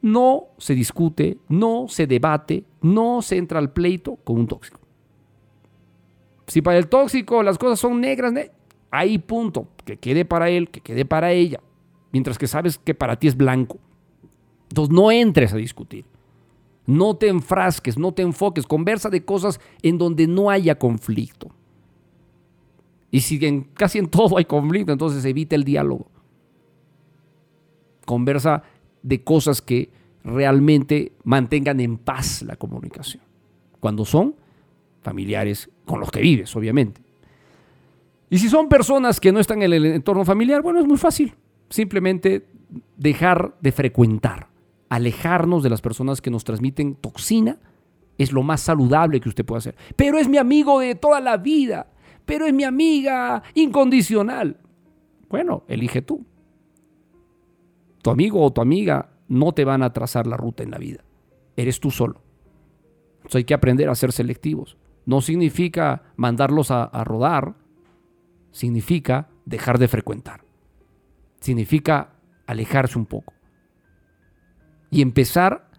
[0.01, 4.79] no se discute, no se debate, no se entra al pleito con un tóxico.
[6.47, 8.33] Si para el tóxico las cosas son negras,
[8.89, 11.61] ahí punto, que quede para él, que quede para ella,
[12.11, 13.77] mientras que sabes que para ti es blanco.
[14.69, 16.05] Entonces no entres a discutir.
[16.85, 21.49] No te enfrasques, no te enfoques, conversa de cosas en donde no haya conflicto.
[23.11, 26.07] Y si en, casi en todo hay conflicto, entonces evita el diálogo.
[28.05, 28.63] Conversa
[29.03, 29.89] de cosas que
[30.23, 33.23] realmente mantengan en paz la comunicación.
[33.79, 34.35] Cuando son
[35.01, 37.01] familiares con los que vives, obviamente.
[38.29, 41.33] Y si son personas que no están en el entorno familiar, bueno, es muy fácil.
[41.69, 42.47] Simplemente
[42.97, 44.51] dejar de frecuentar
[44.91, 47.57] alejarnos de las personas que nos transmiten toxina
[48.17, 49.75] es lo más saludable que usted puede hacer.
[49.95, 51.87] Pero es mi amigo de toda la vida,
[52.25, 54.57] pero es mi amiga incondicional.
[55.29, 56.25] Bueno, elige tú.
[58.01, 61.03] Tu amigo o tu amiga no te van a trazar la ruta en la vida.
[61.55, 62.21] Eres tú solo.
[63.17, 64.77] Entonces hay que aprender a ser selectivos.
[65.05, 67.55] No significa mandarlos a, a rodar,
[68.51, 70.43] significa dejar de frecuentar.
[71.39, 72.13] Significa
[72.45, 73.33] alejarse un poco
[74.91, 75.71] y empezar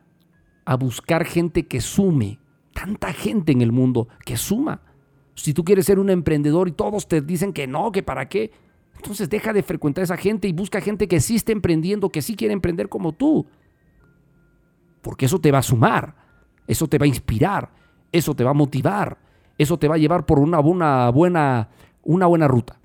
[0.65, 2.41] a buscar gente que sume.
[2.73, 4.81] Tanta gente en el mundo que suma.
[5.35, 8.51] Si tú quieres ser un emprendedor y todos te dicen que no, que para qué,
[9.03, 12.23] entonces deja de frecuentar a esa gente y busca gente que sí esté emprendiendo, que
[12.23, 13.47] sí quiere emprender como tú.
[15.03, 16.15] Porque eso te va a sumar,
[16.69, 17.71] eso te va a inspirar,
[18.13, 19.19] eso te va a motivar,
[19.59, 21.69] eso te va a llevar por una, buena,
[22.05, 22.79] una buena ruta.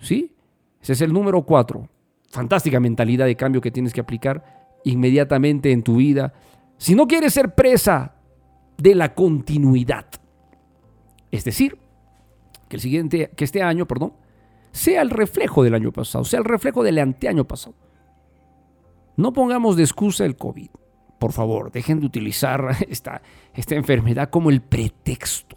[0.00, 0.34] ¿Sí?
[0.82, 1.88] Ese es el número cuatro.
[2.28, 6.32] Fantástica mentalidad de cambio que tienes que aplicar inmediatamente en tu vida,
[6.76, 8.14] si no quieres ser presa
[8.78, 10.06] de la continuidad.
[11.30, 11.78] Es decir,
[12.68, 14.14] que el siguiente, que este año, perdón,
[14.72, 17.74] sea el reflejo del año pasado, sea el reflejo del anteaño pasado.
[19.16, 20.70] No pongamos de excusa el COVID.
[21.18, 23.22] Por favor, dejen de utilizar esta,
[23.54, 25.56] esta enfermedad como el pretexto.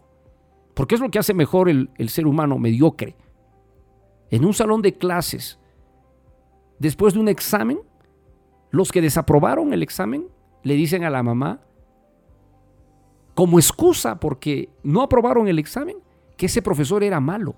[0.73, 3.15] Porque es lo que hace mejor el, el ser humano mediocre.
[4.31, 5.59] En un salón de clases,
[6.79, 7.79] después de un examen,
[8.71, 10.27] los que desaprobaron el examen
[10.63, 11.61] le dicen a la mamá,
[13.35, 15.97] como excusa porque no aprobaron el examen,
[16.37, 17.55] que ese profesor era malo.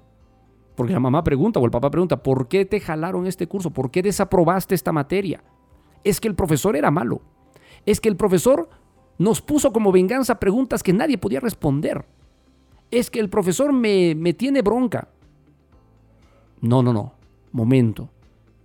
[0.76, 3.72] Porque la mamá pregunta o el papá pregunta, ¿por qué te jalaron este curso?
[3.72, 5.44] ¿Por qué desaprobaste esta materia?
[6.04, 7.22] Es que el profesor era malo.
[7.86, 8.70] Es que el profesor
[9.18, 12.06] nos puso como venganza preguntas que nadie podía responder.
[12.92, 15.08] Es que el profesor me, me tiene bronca.
[16.62, 17.14] No, no, no.
[17.52, 18.10] Momento.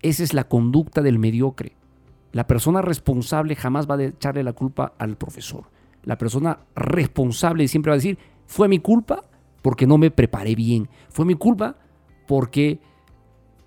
[0.03, 1.77] Esa es la conducta del mediocre.
[2.33, 5.65] La persona responsable jamás va a echarle la culpa al profesor.
[6.05, 9.25] La persona responsable siempre va a decir, fue mi culpa
[9.63, 10.89] porque no me preparé bien.
[11.11, 11.77] Fue mi culpa
[12.31, 12.79] porque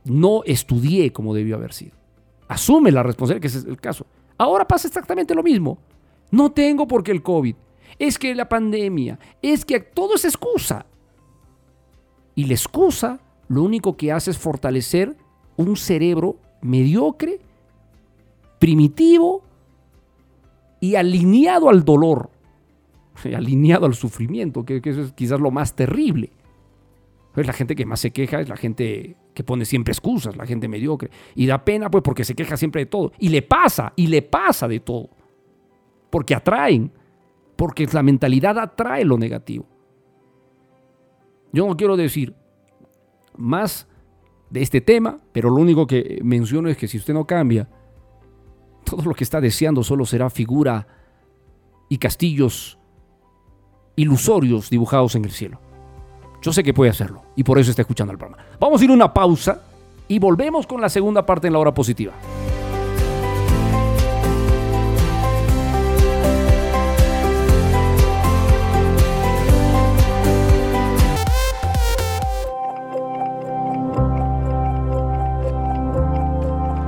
[0.05, 1.97] no estudié como debió haber sido.
[2.47, 4.05] Asume la responsabilidad, que ese es el caso.
[4.37, 5.79] Ahora pasa exactamente lo mismo.
[6.31, 7.57] No tengo porque el COVID.
[7.99, 9.19] Es que la pandemia.
[9.41, 10.85] Es que todo es excusa.
[12.35, 13.19] Y la excusa
[13.49, 15.17] lo único que hace es fortalecer
[15.57, 17.41] un cerebro mediocre
[18.59, 19.43] primitivo
[20.79, 22.29] y alineado al dolor,
[23.35, 26.31] alineado al sufrimiento, que, eso es quizás lo más terrible.
[27.35, 30.45] Es la gente que más se queja, es la gente que pone siempre excusas, la
[30.45, 31.09] gente mediocre.
[31.35, 33.11] Y da pena pues porque se queja siempre de todo.
[33.17, 35.09] Y le pasa, y le pasa de todo.
[36.09, 36.91] Porque atraen,
[37.55, 39.65] Porque la mentalidad atrae lo negativo.
[41.51, 42.35] Yo no quiero decir
[43.35, 43.87] más
[44.49, 47.67] de este tema, pero lo único que menciono es que si usted no cambia,
[48.83, 50.87] todo lo que está deseando solo será figura
[51.89, 52.77] y castillos
[53.95, 55.59] ilusorios dibujados en el cielo.
[56.43, 58.43] Yo sé que puede hacerlo y por eso está escuchando el programa.
[58.59, 59.61] Vamos a ir a una pausa
[60.09, 62.11] y volvemos con la segunda parte en la hora positiva.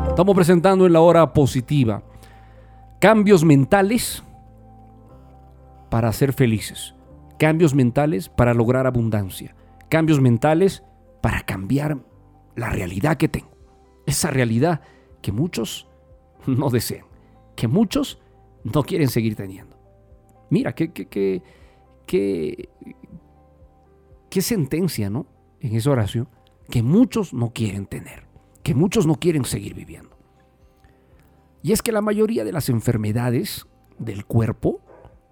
[0.10, 2.02] Estamos presentando en la hora positiva
[3.00, 4.24] cambios mentales
[5.90, 6.95] para ser felices,
[7.38, 9.56] cambios mentales para lograr abundancia,
[9.90, 10.84] cambios mentales
[11.22, 12.00] para cambiar
[12.56, 13.52] la realidad que tengo,
[14.06, 14.82] esa realidad
[15.22, 15.88] que muchos
[16.46, 17.06] no desean,
[17.56, 18.20] que muchos
[18.64, 19.78] no quieren seguir teniendo.
[20.50, 21.08] Mira, qué, qué,
[22.06, 22.70] qué,
[24.30, 25.26] qué, sentencia, ¿no?
[25.60, 26.30] En esa oración,
[26.70, 28.26] que muchos no quieren tener
[28.66, 30.18] que muchos no quieren seguir viviendo.
[31.62, 33.68] Y es que la mayoría de las enfermedades
[34.00, 34.82] del cuerpo,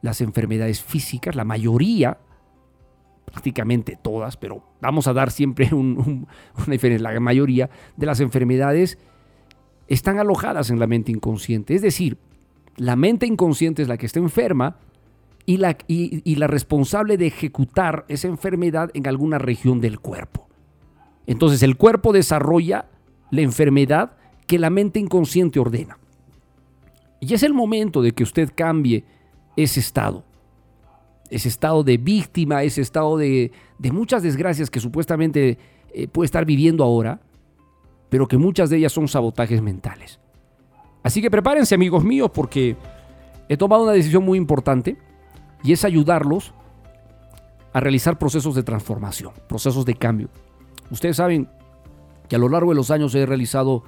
[0.04, 2.18] las enfermedades físicas, la mayoría,
[3.26, 6.28] prácticamente todas, pero vamos a dar siempre una
[6.68, 8.99] diferencia, la mayoría de las enfermedades
[9.88, 11.74] están alojadas en la mente inconsciente.
[11.74, 12.18] Es decir,
[12.76, 14.76] la mente inconsciente es la que está enferma
[15.45, 20.49] y la, y la responsable de ejecutar esa enfermedad en alguna región del cuerpo.
[21.28, 22.89] Entonces el cuerpo desarrolla
[23.32, 25.97] la enfermedad que la mente inconsciente ordena.
[27.22, 29.06] Y es el momento de que usted cambie
[29.56, 30.24] ese estado.
[31.30, 33.51] Ese estado de víctima, ese estado de,
[33.91, 35.58] muchas desgracias que supuestamente
[35.93, 37.20] eh, puede estar viviendo ahora,
[38.10, 40.20] pero que muchas de ellas son sabotajes mentales.
[41.01, 42.78] Así que prepárense amigos míos porque
[43.49, 44.97] he tomado una decisión muy importante
[45.64, 46.54] y es ayudarlos
[47.74, 50.30] a realizar procesos de transformación, procesos de cambio.
[50.91, 51.49] Ustedes saben
[52.30, 53.84] que a lo largo de los años he realizado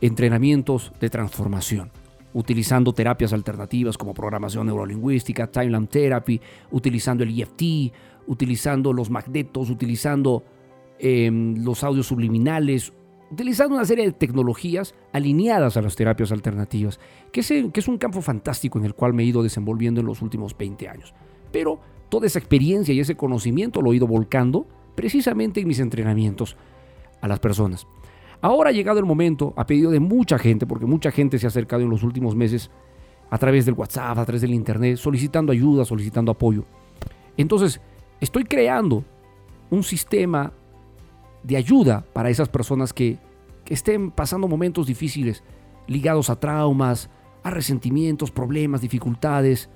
[0.00, 1.90] entrenamientos de transformación,
[2.34, 7.92] utilizando terapias alternativas como programación neurolingüística, timeline therapy, utilizando el EFT,
[8.26, 10.44] utilizando los magnetos, utilizando
[10.98, 12.92] em, los audios subliminales,
[13.30, 17.00] utilizando una serie de tecnologías alineadas a las terapias alternativas,
[17.32, 20.06] que es, que es un campo fantástico en el cual me he ido desenvolviendo en
[20.06, 21.14] los últimos 20 años.
[21.50, 26.56] Pero toda esa experiencia y ese conocimiento lo he ido volcando precisamente en mis entrenamientos
[27.20, 27.86] a las personas.
[28.42, 31.48] Ahora ha llegado el momento, a pedido de mucha gente, porque mucha gente se ha
[31.48, 32.70] acercado en los últimos meses
[33.30, 36.64] a través del WhatsApp, a través del Internet, solicitando ayuda, solicitando apoyo.
[37.36, 37.80] Entonces,
[38.20, 39.04] estoy creando
[39.70, 40.52] un sistema
[41.44, 43.16] de ayuda para esas personas que,
[43.64, 45.44] que estén pasando momentos difíciles,
[45.86, 47.10] ligados a traumas,
[47.44, 49.70] a resentimientos, problemas, dificultades,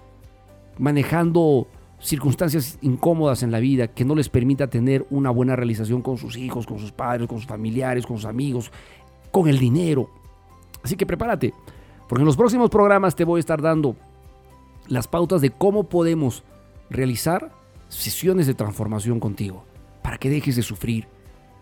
[0.79, 1.69] manejando
[2.01, 6.37] circunstancias incómodas en la vida que no les permita tener una buena realización con sus
[6.37, 8.71] hijos, con sus padres, con sus familiares, con sus amigos,
[9.31, 10.11] con el dinero.
[10.83, 11.55] Así que prepárate,
[12.09, 13.97] porque en los próximos programas te voy a estar dando
[14.89, 16.45] las pautas de cómo podemos
[16.91, 17.51] realizar
[17.89, 19.65] sesiones de transformación contigo,
[20.03, 21.09] para que dejes de sufrir,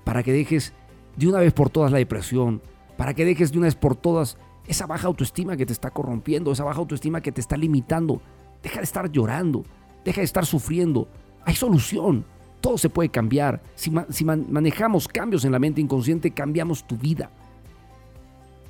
[0.04, 0.72] para que dejes
[1.16, 2.60] de una vez por todas la depresión,
[2.96, 6.52] para que dejes de una vez por todas esa baja autoestima que te está corrompiendo,
[6.52, 8.20] esa baja autoestima que te está limitando.
[8.62, 9.64] Deja de estar llorando,
[10.04, 11.08] Deja de estar sufriendo.
[11.44, 12.24] Hay solución.
[12.60, 13.62] Todo se puede cambiar.
[13.74, 17.30] Si, manejamos cambios en la mente inconsciente, cambiamos tu vida.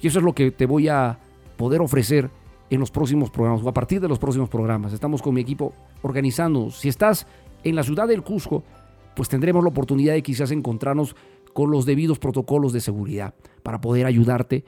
[0.00, 1.18] Y eso es lo que te voy a
[1.56, 2.30] poder ofrecer
[2.70, 4.92] en los próximos programas o a partir de los próximos programas.
[4.92, 5.72] Estamos con mi equipo
[6.02, 6.70] organizando.
[6.70, 7.26] Si estás
[7.62, 8.64] en la ciudad del Cusco,
[9.14, 11.14] pues tendremos la oportunidad de quizás encontrarnos
[11.52, 14.64] con los debidos protocolos de seguridad para poder ayudarte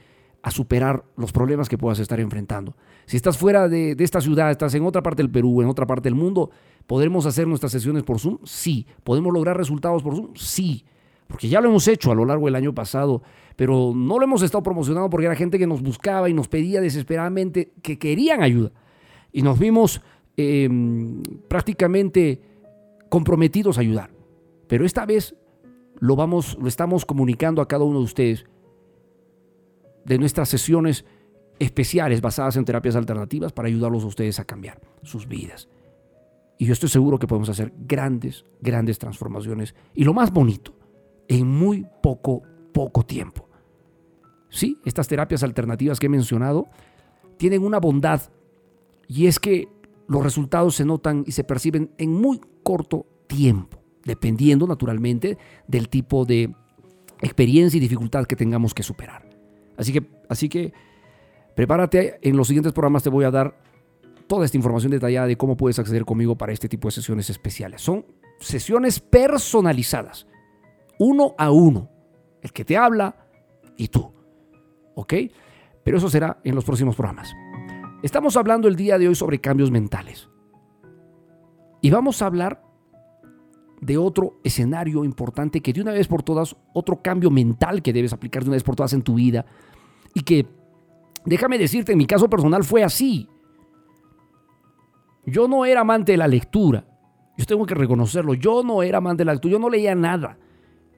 [0.47, 2.77] a superar los problemas que puedas estar enfrentando.
[3.07, 6.05] Si estás fuera de, esta ciudad, estás en otra parte del Perú, en otra parte
[6.05, 6.51] del mundo,
[6.87, 8.39] ¿podremos hacer nuestras sesiones por Zoom?
[8.45, 8.87] Sí.
[9.03, 10.37] ¿Podemos lograr resultados por Zoom?
[10.37, 10.85] Sí.
[11.27, 13.25] Porque ya lo hemos hecho a lo largo del año pasado,
[13.57, 16.81] pero no lo hemos estado promocionando porque era gente que nos buscaba y nos pedía
[16.81, 18.71] desesperadamente que querían ayuda.
[19.33, 20.01] Y nos vimos
[20.37, 22.41] em, prácticamente
[23.09, 24.11] comprometidos a ayudar.
[24.69, 25.35] Pero esta vez
[25.99, 28.47] lo, vamos, lo estamos comunicando a cada uno de ustedes
[30.07, 31.05] de nuestras sesiones
[31.59, 35.69] especiales basadas en terapias alternativas para ayudarlos a ustedes a cambiar sus vidas.
[36.59, 39.75] Y yo estoy seguro que podemos hacer grandes, grandes transformaciones.
[39.95, 40.75] Y lo más bonito,
[41.29, 42.43] en muy poco,
[42.73, 43.49] poco tiempo.
[44.49, 46.67] Sí, estas terapias alternativas que he mencionado
[47.37, 48.23] tienen una bondad
[49.09, 49.69] y es que
[50.09, 55.37] los resultados se notan y se perciben en muy corto tiempo, dependiendo naturalmente
[55.67, 56.55] del tipo de
[57.21, 59.26] experiencia y dificultad que tengamos que superar.
[59.77, 60.73] Así que, así que
[61.55, 63.59] prepárate, en los siguientes programas te voy a dar
[64.27, 67.83] toda esta información detallada de cómo puedes acceder conmigo para este tipo de sesiones especiales.
[67.83, 68.05] Son
[68.41, 70.27] sesiones personalizadas,
[70.99, 71.91] uno a uno,
[72.43, 73.17] el que te habla
[73.77, 74.13] y tú.
[74.95, 75.15] ¿Ok?
[75.85, 77.33] Pero eso será en los próximos programas.
[78.03, 80.29] Estamos hablando el día de hoy sobre cambios mentales.
[81.81, 82.66] Y vamos a hablar
[83.81, 88.13] de otro escenario importante que de una vez por todas, otro cambio mental que debes
[88.13, 89.47] aplicar de una vez por todas en tu vida.
[90.15, 90.47] Y que,
[91.25, 93.29] déjame decirte, en mi caso personal fue así.
[95.27, 96.87] Yo no era amante de la lectura.
[97.37, 98.35] Yo tengo que reconocerlo.
[98.35, 99.53] Yo no era amante de la lectura.
[99.53, 100.39] Yo no leía nada.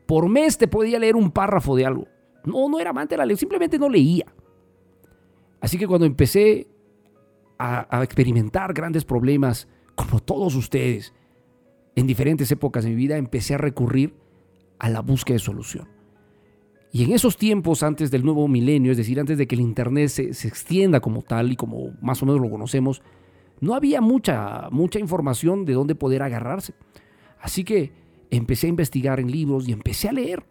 [0.06, 2.06] Por mes te podía leer un párrafo de algo.
[2.44, 3.40] No, no era amante de la lectura.
[3.40, 4.26] Simplemente no leía.
[5.60, 6.68] Así que cuando empecé
[7.58, 9.66] a, a experimentar grandes problemas,
[9.96, 11.12] como todos ustedes,
[11.98, 14.14] en diferentes épocas de mi vida, empecé a recurrir
[14.78, 15.88] a la búsqueda de solución.
[16.92, 20.08] Y en esos tiempos, antes del nuevo milenio, es decir, antes de que el Internet
[20.08, 23.02] se, se, extienda como tal y como más o menos lo conocemos,
[23.60, 26.74] no había mucha, mucha información de dónde poder agarrarse.
[27.40, 27.92] Así que
[28.30, 30.44] empecé a investigar en libros y empecé a leer.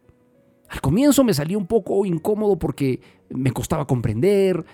[0.67, 4.65] Al comienzo me salía un poco incómodo porque me costaba comprender,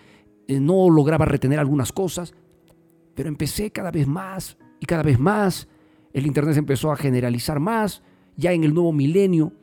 [0.48, 2.34] eh, no lograba retener algunas cosas,
[3.14, 5.68] pero empecé cada vez más y cada vez más.
[6.14, 8.04] El Internet se empezó a generalizar más.
[8.38, 9.54] Ya en el nuevo milenio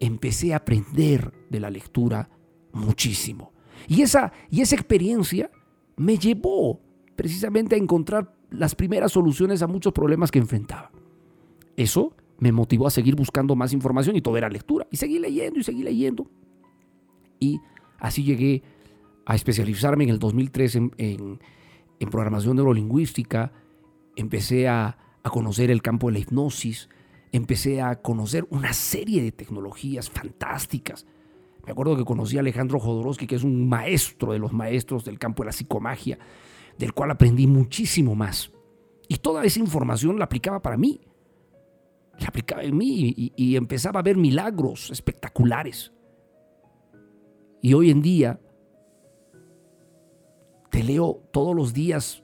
[0.00, 2.30] empecé a aprender de la lectura
[2.72, 3.52] muchísimo.
[3.88, 5.50] Y esa, y esa experiencia
[5.96, 6.80] me llevó
[7.16, 10.90] precisamente a encontrar las primeras soluciones a muchos problemas que enfrentaba.
[11.76, 14.86] Eso me motivó a seguir buscando más información y todo era lectura.
[14.90, 16.30] Y seguí leyendo y seguí leyendo.
[17.40, 17.60] Y
[17.98, 18.62] así llegué
[19.24, 21.40] a especializarme en el 2003 en, en,
[21.98, 23.52] en programación neurolingüística.
[24.16, 26.88] Empecé a, a conocer el campo de la hipnosis.
[27.32, 31.06] Empecé a conocer una serie de tecnologías fantásticas.
[31.64, 35.18] Me acuerdo que conocí a Alejandro Jodorowsky, que es un maestro de los maestros del
[35.18, 36.18] campo de la psicomagia,
[36.78, 38.52] del cual aprendí muchísimo más.
[39.08, 41.00] Y toda esa información la aplicaba para mí.
[42.18, 45.92] La aplicaba en mí y, y empezaba a ver milagros espectaculares.
[47.60, 48.40] Y hoy en día
[50.70, 52.22] te leo todos los días.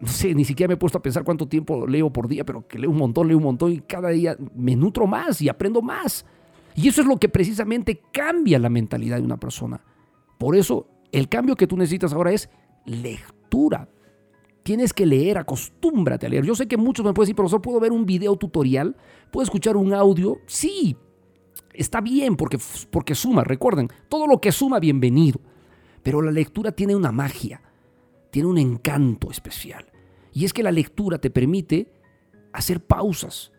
[0.00, 2.66] No sé, ni siquiera me he puesto a pensar cuánto tiempo leo por día, pero
[2.66, 5.80] que leo un montón, leo un montón y cada día me nutro más y aprendo
[5.80, 6.26] más.
[6.74, 9.82] Y eso es lo que precisamente cambia la mentalidad de una persona.
[10.38, 12.50] Por eso, el cambio que tú necesitas ahora es
[12.84, 13.88] lectura.
[14.62, 16.44] Tienes que leer, acostúmbrate a leer.
[16.44, 18.96] Yo sé que muchos me pueden decir, profesor, ¿puedo ver un video tutorial?
[19.30, 20.38] ¿Puedo escuchar un audio?
[20.46, 20.96] Sí,
[21.72, 22.58] está bien porque,
[22.90, 23.44] porque suma.
[23.44, 25.40] Recuerden, todo lo que suma, bienvenido.
[26.02, 27.62] Pero la lectura tiene una magia,
[28.36, 29.90] tiene un encanto especial.
[30.30, 31.90] Y es que la lectura te permite
[32.52, 33.50] hacer pausas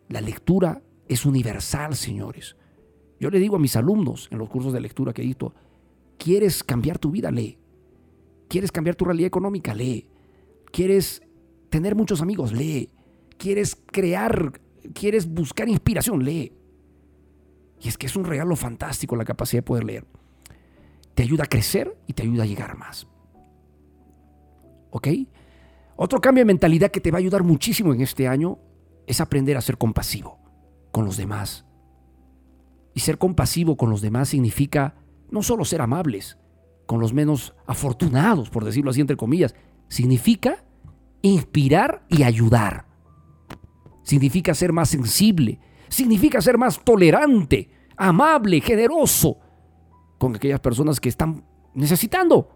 [0.09, 2.55] La lectura es universal, señores.
[3.19, 5.53] Yo le digo a mis alumnos en los cursos de lectura que dicto,
[6.17, 7.31] ¿quieres cambiar tu vida?
[7.31, 7.57] Lee.
[8.47, 9.73] ¿Quieres cambiar tu realidad económica?
[9.73, 10.09] Lee.
[10.71, 11.21] ¿Quieres
[11.69, 12.51] tener muchos amigos?
[12.53, 12.89] Lee.
[13.37, 14.61] ¿Quieres crear,
[14.93, 16.23] quieres buscar inspiración?
[16.23, 16.53] Lee.
[17.81, 20.05] Y es que es un regalo fantástico la capacidad de poder leer.
[21.13, 23.07] Te ayuda a crecer y te ayuda a llegar más.
[24.91, 25.07] ¿Ok?
[25.95, 28.59] Otro cambio de mentalidad que te va a ayudar muchísimo en este año
[29.07, 30.39] es aprender a ser compasivo
[30.91, 31.65] con los demás.
[32.93, 34.95] Y ser compasivo con los demás significa
[35.29, 36.37] no solo ser amables
[36.85, 39.55] con los menos afortunados, por decirlo así entre comillas,
[39.87, 40.63] significa
[41.21, 42.85] inspirar y ayudar.
[44.03, 49.39] Significa ser más sensible, significa ser más tolerante, amable, generoso
[50.17, 51.43] con aquellas personas que están
[51.73, 52.49] necesitando.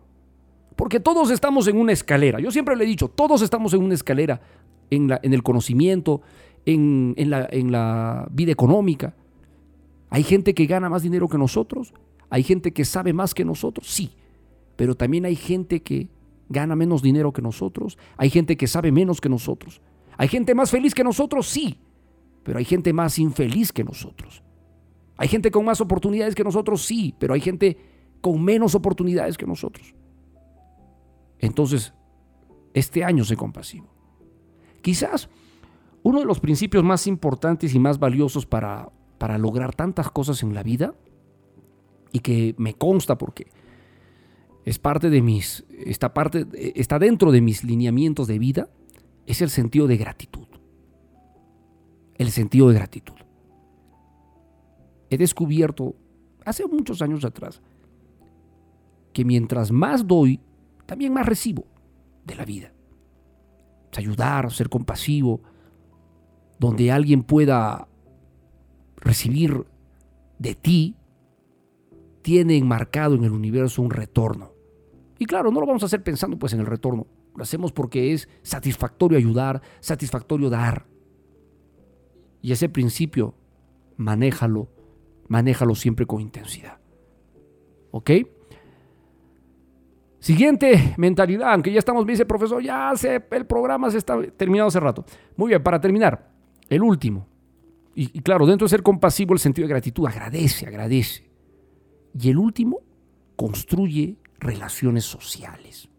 [0.75, 2.39] Porque todos estamos en una escalera.
[2.39, 4.39] Yo siempre le he dicho, todos estamos en una escalera
[4.89, 6.21] en, el conocimiento,
[6.65, 9.15] en, la, en la vida económica.
[10.09, 11.93] Hay gente que gana más dinero que nosotros,
[12.29, 14.11] hay gente que sabe más que nosotros, sí,
[14.75, 16.09] pero también hay gente que
[16.47, 19.81] gana menos dinero que nosotros, hay gente que sabe menos que nosotros,
[20.17, 21.77] hay gente más feliz que nosotros, sí,
[22.43, 24.43] pero hay gente más infeliz que nosotros.
[25.17, 27.77] Hay gente con más oportunidades que nosotros, sí, pero hay gente
[28.21, 29.93] con menos oportunidades que nosotros.
[31.39, 31.93] Entonces,
[32.73, 33.87] este año sé compasivo.
[34.81, 35.29] Quizás
[36.03, 40.53] uno de los principios más importantes y más valiosos para, para lograr tantas cosas en
[40.53, 40.93] la vida,
[42.11, 43.51] y que me consta porque
[44.65, 45.65] es parte de mis,
[46.13, 48.69] parte, está dentro de mis lineamientos de vida,
[49.25, 50.47] es el sentido de gratitud.
[52.15, 53.15] El sentido de gratitud.
[55.09, 55.95] He descubierto
[56.45, 57.61] hace muchos años atrás
[59.13, 60.39] que mientras más doy,
[60.85, 61.65] también más recibo
[62.25, 62.73] de la vida.
[63.97, 65.41] Ayudar, ser compasivo,
[66.59, 67.87] donde alguien pueda
[68.97, 69.65] recibir
[70.37, 70.95] de ti,
[72.21, 74.53] tiene enmarcado en el universo un retorno.
[75.17, 77.07] Y claro, no lo vamos a hacer pensando pues en el retorno.
[77.35, 80.85] Lo hacemos porque es satisfactorio ayudar, satisfactorio dar.
[82.41, 83.35] Y ese principio,
[83.97, 84.69] manéjalo,
[85.27, 86.79] manéjalo siempre con intensidad.
[87.91, 88.11] ¿Ok?
[90.19, 94.67] Siguiente mentalidad, aunque ya estamos, me dice profesor, ya sé, el programa se está terminado
[94.67, 95.05] hace rato.
[95.37, 96.29] Muy bien, para terminar,
[96.69, 97.25] el último.
[97.95, 101.29] Y, y, claro, dentro de ser compasivo, el sentido de gratitud, agradece, agradece.
[102.19, 102.81] Y el último,
[103.35, 105.89] construye relaciones sociales.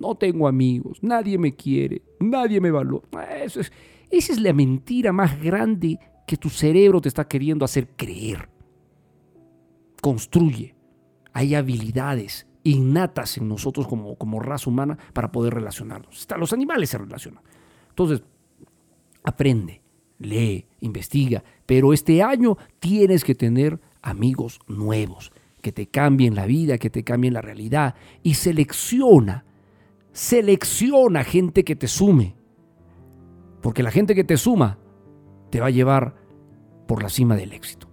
[0.00, 3.06] No tengo amigos, nadie me quiere, nadie me valora.
[3.42, 3.72] Eso es,
[4.10, 8.48] esa es la mentira más grande que tu cerebro te está queriendo hacer creer.
[10.02, 10.74] Construye.
[11.32, 16.18] Hay habilidades innatas en nosotros como, como raza humana para poder relacionarnos.
[16.18, 17.42] Hasta los animales se relacionan.
[17.90, 18.22] Entonces,
[19.24, 19.82] aprende,
[20.18, 26.78] lee, investiga, pero este año tienes que tener amigos nuevos que te cambien la vida,
[26.78, 29.44] que te cambien la realidad y selecciona,
[30.12, 32.36] selecciona gente que te sume.
[33.60, 34.78] Porque la gente que te suma
[35.50, 36.14] te va a llevar
[36.86, 37.88] por la cima del éxito.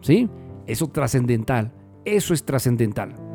[0.00, 0.28] ¿Sí?
[0.66, 1.72] Eso es trascendental.
[2.04, 3.27] Eso es trascendental.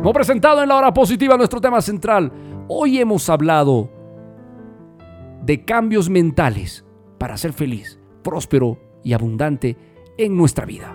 [0.00, 2.32] Hemos presentado en la hora positiva nuestro tema central.
[2.68, 3.90] Hoy hemos hablado
[5.42, 6.86] de cambios mentales
[7.18, 9.76] para ser feliz, próspero y abundante
[10.16, 10.94] en nuestra vida.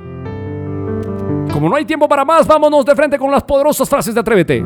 [1.53, 4.65] Como no hay tiempo para más, vámonos de frente con las poderosas frases de Atrévete.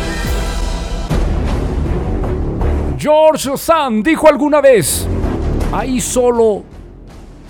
[3.01, 5.07] George Sand dijo alguna vez,
[5.73, 6.61] hay solo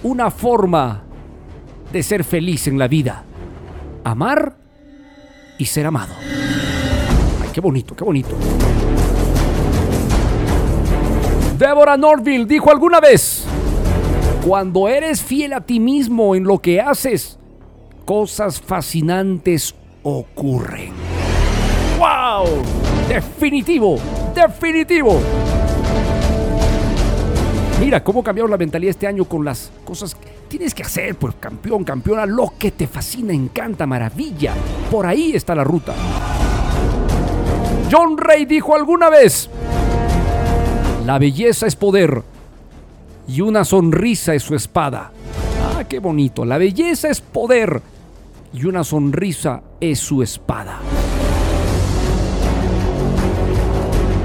[0.01, 1.03] una forma
[1.91, 3.25] de ser feliz en la vida,
[4.05, 4.55] amar
[5.57, 6.13] y ser amado.
[7.41, 8.29] Ay, qué bonito, qué bonito.
[11.57, 13.43] Deborah Norville dijo alguna vez,
[14.47, 17.37] cuando eres fiel a ti mismo en lo que haces,
[18.05, 20.93] cosas fascinantes ocurren.
[21.99, 22.45] ¡Wow!
[23.09, 23.97] Definitivo,
[24.33, 25.19] definitivo.
[27.91, 31.35] Mira cómo cambiaron la mentalidad este año con las cosas que tienes que hacer, pues
[31.37, 34.53] campeón, campeona, lo que te fascina, encanta, maravilla.
[34.89, 35.93] Por ahí está la ruta.
[37.91, 39.49] John Ray dijo alguna vez,
[41.05, 42.23] la belleza es poder
[43.27, 45.11] y una sonrisa es su espada.
[45.61, 46.45] Ah, qué bonito.
[46.45, 47.81] La belleza es poder
[48.53, 50.79] y una sonrisa es su espada.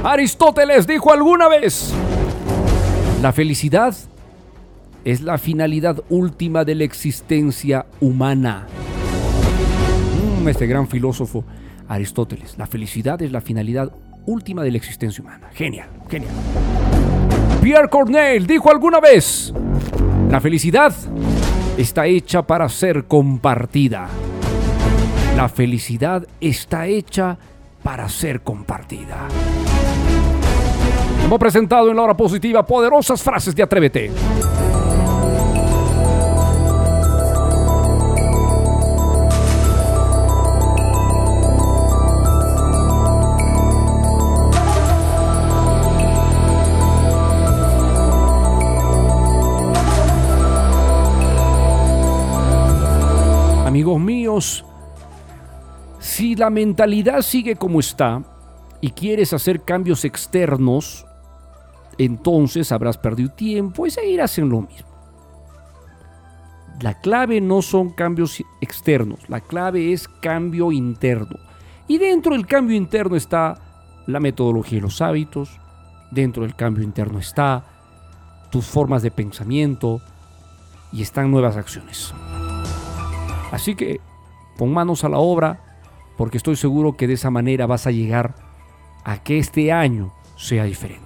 [0.05, 1.93] Aristóteles dijo alguna vez,
[3.27, 3.93] la felicidad
[5.05, 8.69] es la finalidad última de la existencia humana.
[10.41, 11.45] Mm, este gran filósofo
[11.89, 12.57] Aristóteles.
[12.57, 13.91] La felicidad es la finalidad
[14.27, 15.51] última de la existencia humana.
[15.55, 16.31] Genial, genial.
[17.61, 19.53] Pierre Corneille dijo alguna vez,
[20.31, 20.95] la felicidad
[21.77, 24.07] está hecha para ser compartida.
[25.35, 27.37] La felicidad está hecha
[27.83, 29.27] para ser compartida.
[31.27, 34.13] Hemos presentado en la hora positiva poderosas frases de Atrévete.
[53.67, 54.65] Amigos míos,
[55.99, 58.23] si la mentalidad sigue como está
[58.81, 61.06] y quieres hacer cambios externos,
[61.99, 64.89] entonces habrás perdido tiempo y seguirás en lo mismo.
[66.81, 71.39] La clave no son cambios externos, la clave es cambio interno.
[71.89, 73.59] Y dentro del cambio interno está
[74.07, 75.59] la metodología y los hábitos,
[76.11, 77.65] dentro del cambio interno está
[78.51, 80.01] tus formas de pensamiento
[80.93, 82.13] y están nuevas acciones.
[83.53, 84.01] Así que
[84.59, 85.61] pon manos a la obra
[86.17, 88.35] porque estoy seguro que de esa manera vas a llegar
[89.05, 91.06] a que este año sea diferente.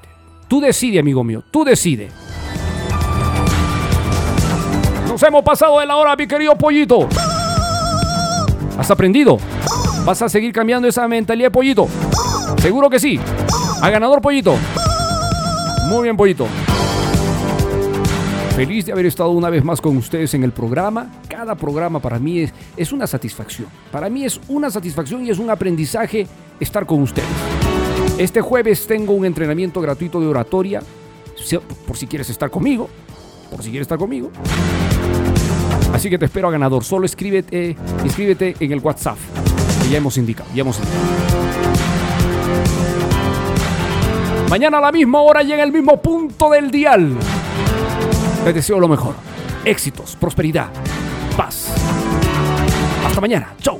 [0.50, 2.08] Tú decide, amigo mío, tú decide.
[5.06, 7.08] Nos hemos pasado de la hora, mi querido pollito.
[8.76, 9.38] ¿Has aprendido?
[10.04, 11.86] ¿Vas a seguir cambiando esa mentalidad, pollito?
[12.60, 13.20] Seguro que sí.
[13.80, 14.56] A ganador, pollito.
[15.84, 16.48] Muy bien, pollito.
[18.56, 21.12] Feliz de haber estado una vez más con ustedes en el programa.
[21.28, 23.68] Cada programa para mí es, es una satisfacción.
[23.92, 26.26] Para mí es una satisfacción y es un aprendizaje
[26.58, 27.28] estar con ustedes.
[28.20, 30.82] Este jueves tengo un entrenamiento gratuito de oratoria,
[31.86, 32.90] por si quieres estar conmigo,
[33.50, 34.30] por si quieres estar conmigo.
[35.94, 36.84] Así que te espero a ganador.
[36.84, 39.16] Solo escríbete, inscríbete en el WhatsApp
[39.82, 41.02] que ya hemos indicado, ya hemos indicado.
[44.50, 47.16] Mañana a la misma hora y en el mismo punto del dial.
[48.44, 49.14] Te deseo lo mejor.
[49.64, 50.68] Éxitos, prosperidad,
[51.38, 51.72] paz.
[53.02, 53.54] Hasta mañana.
[53.62, 53.79] Chau.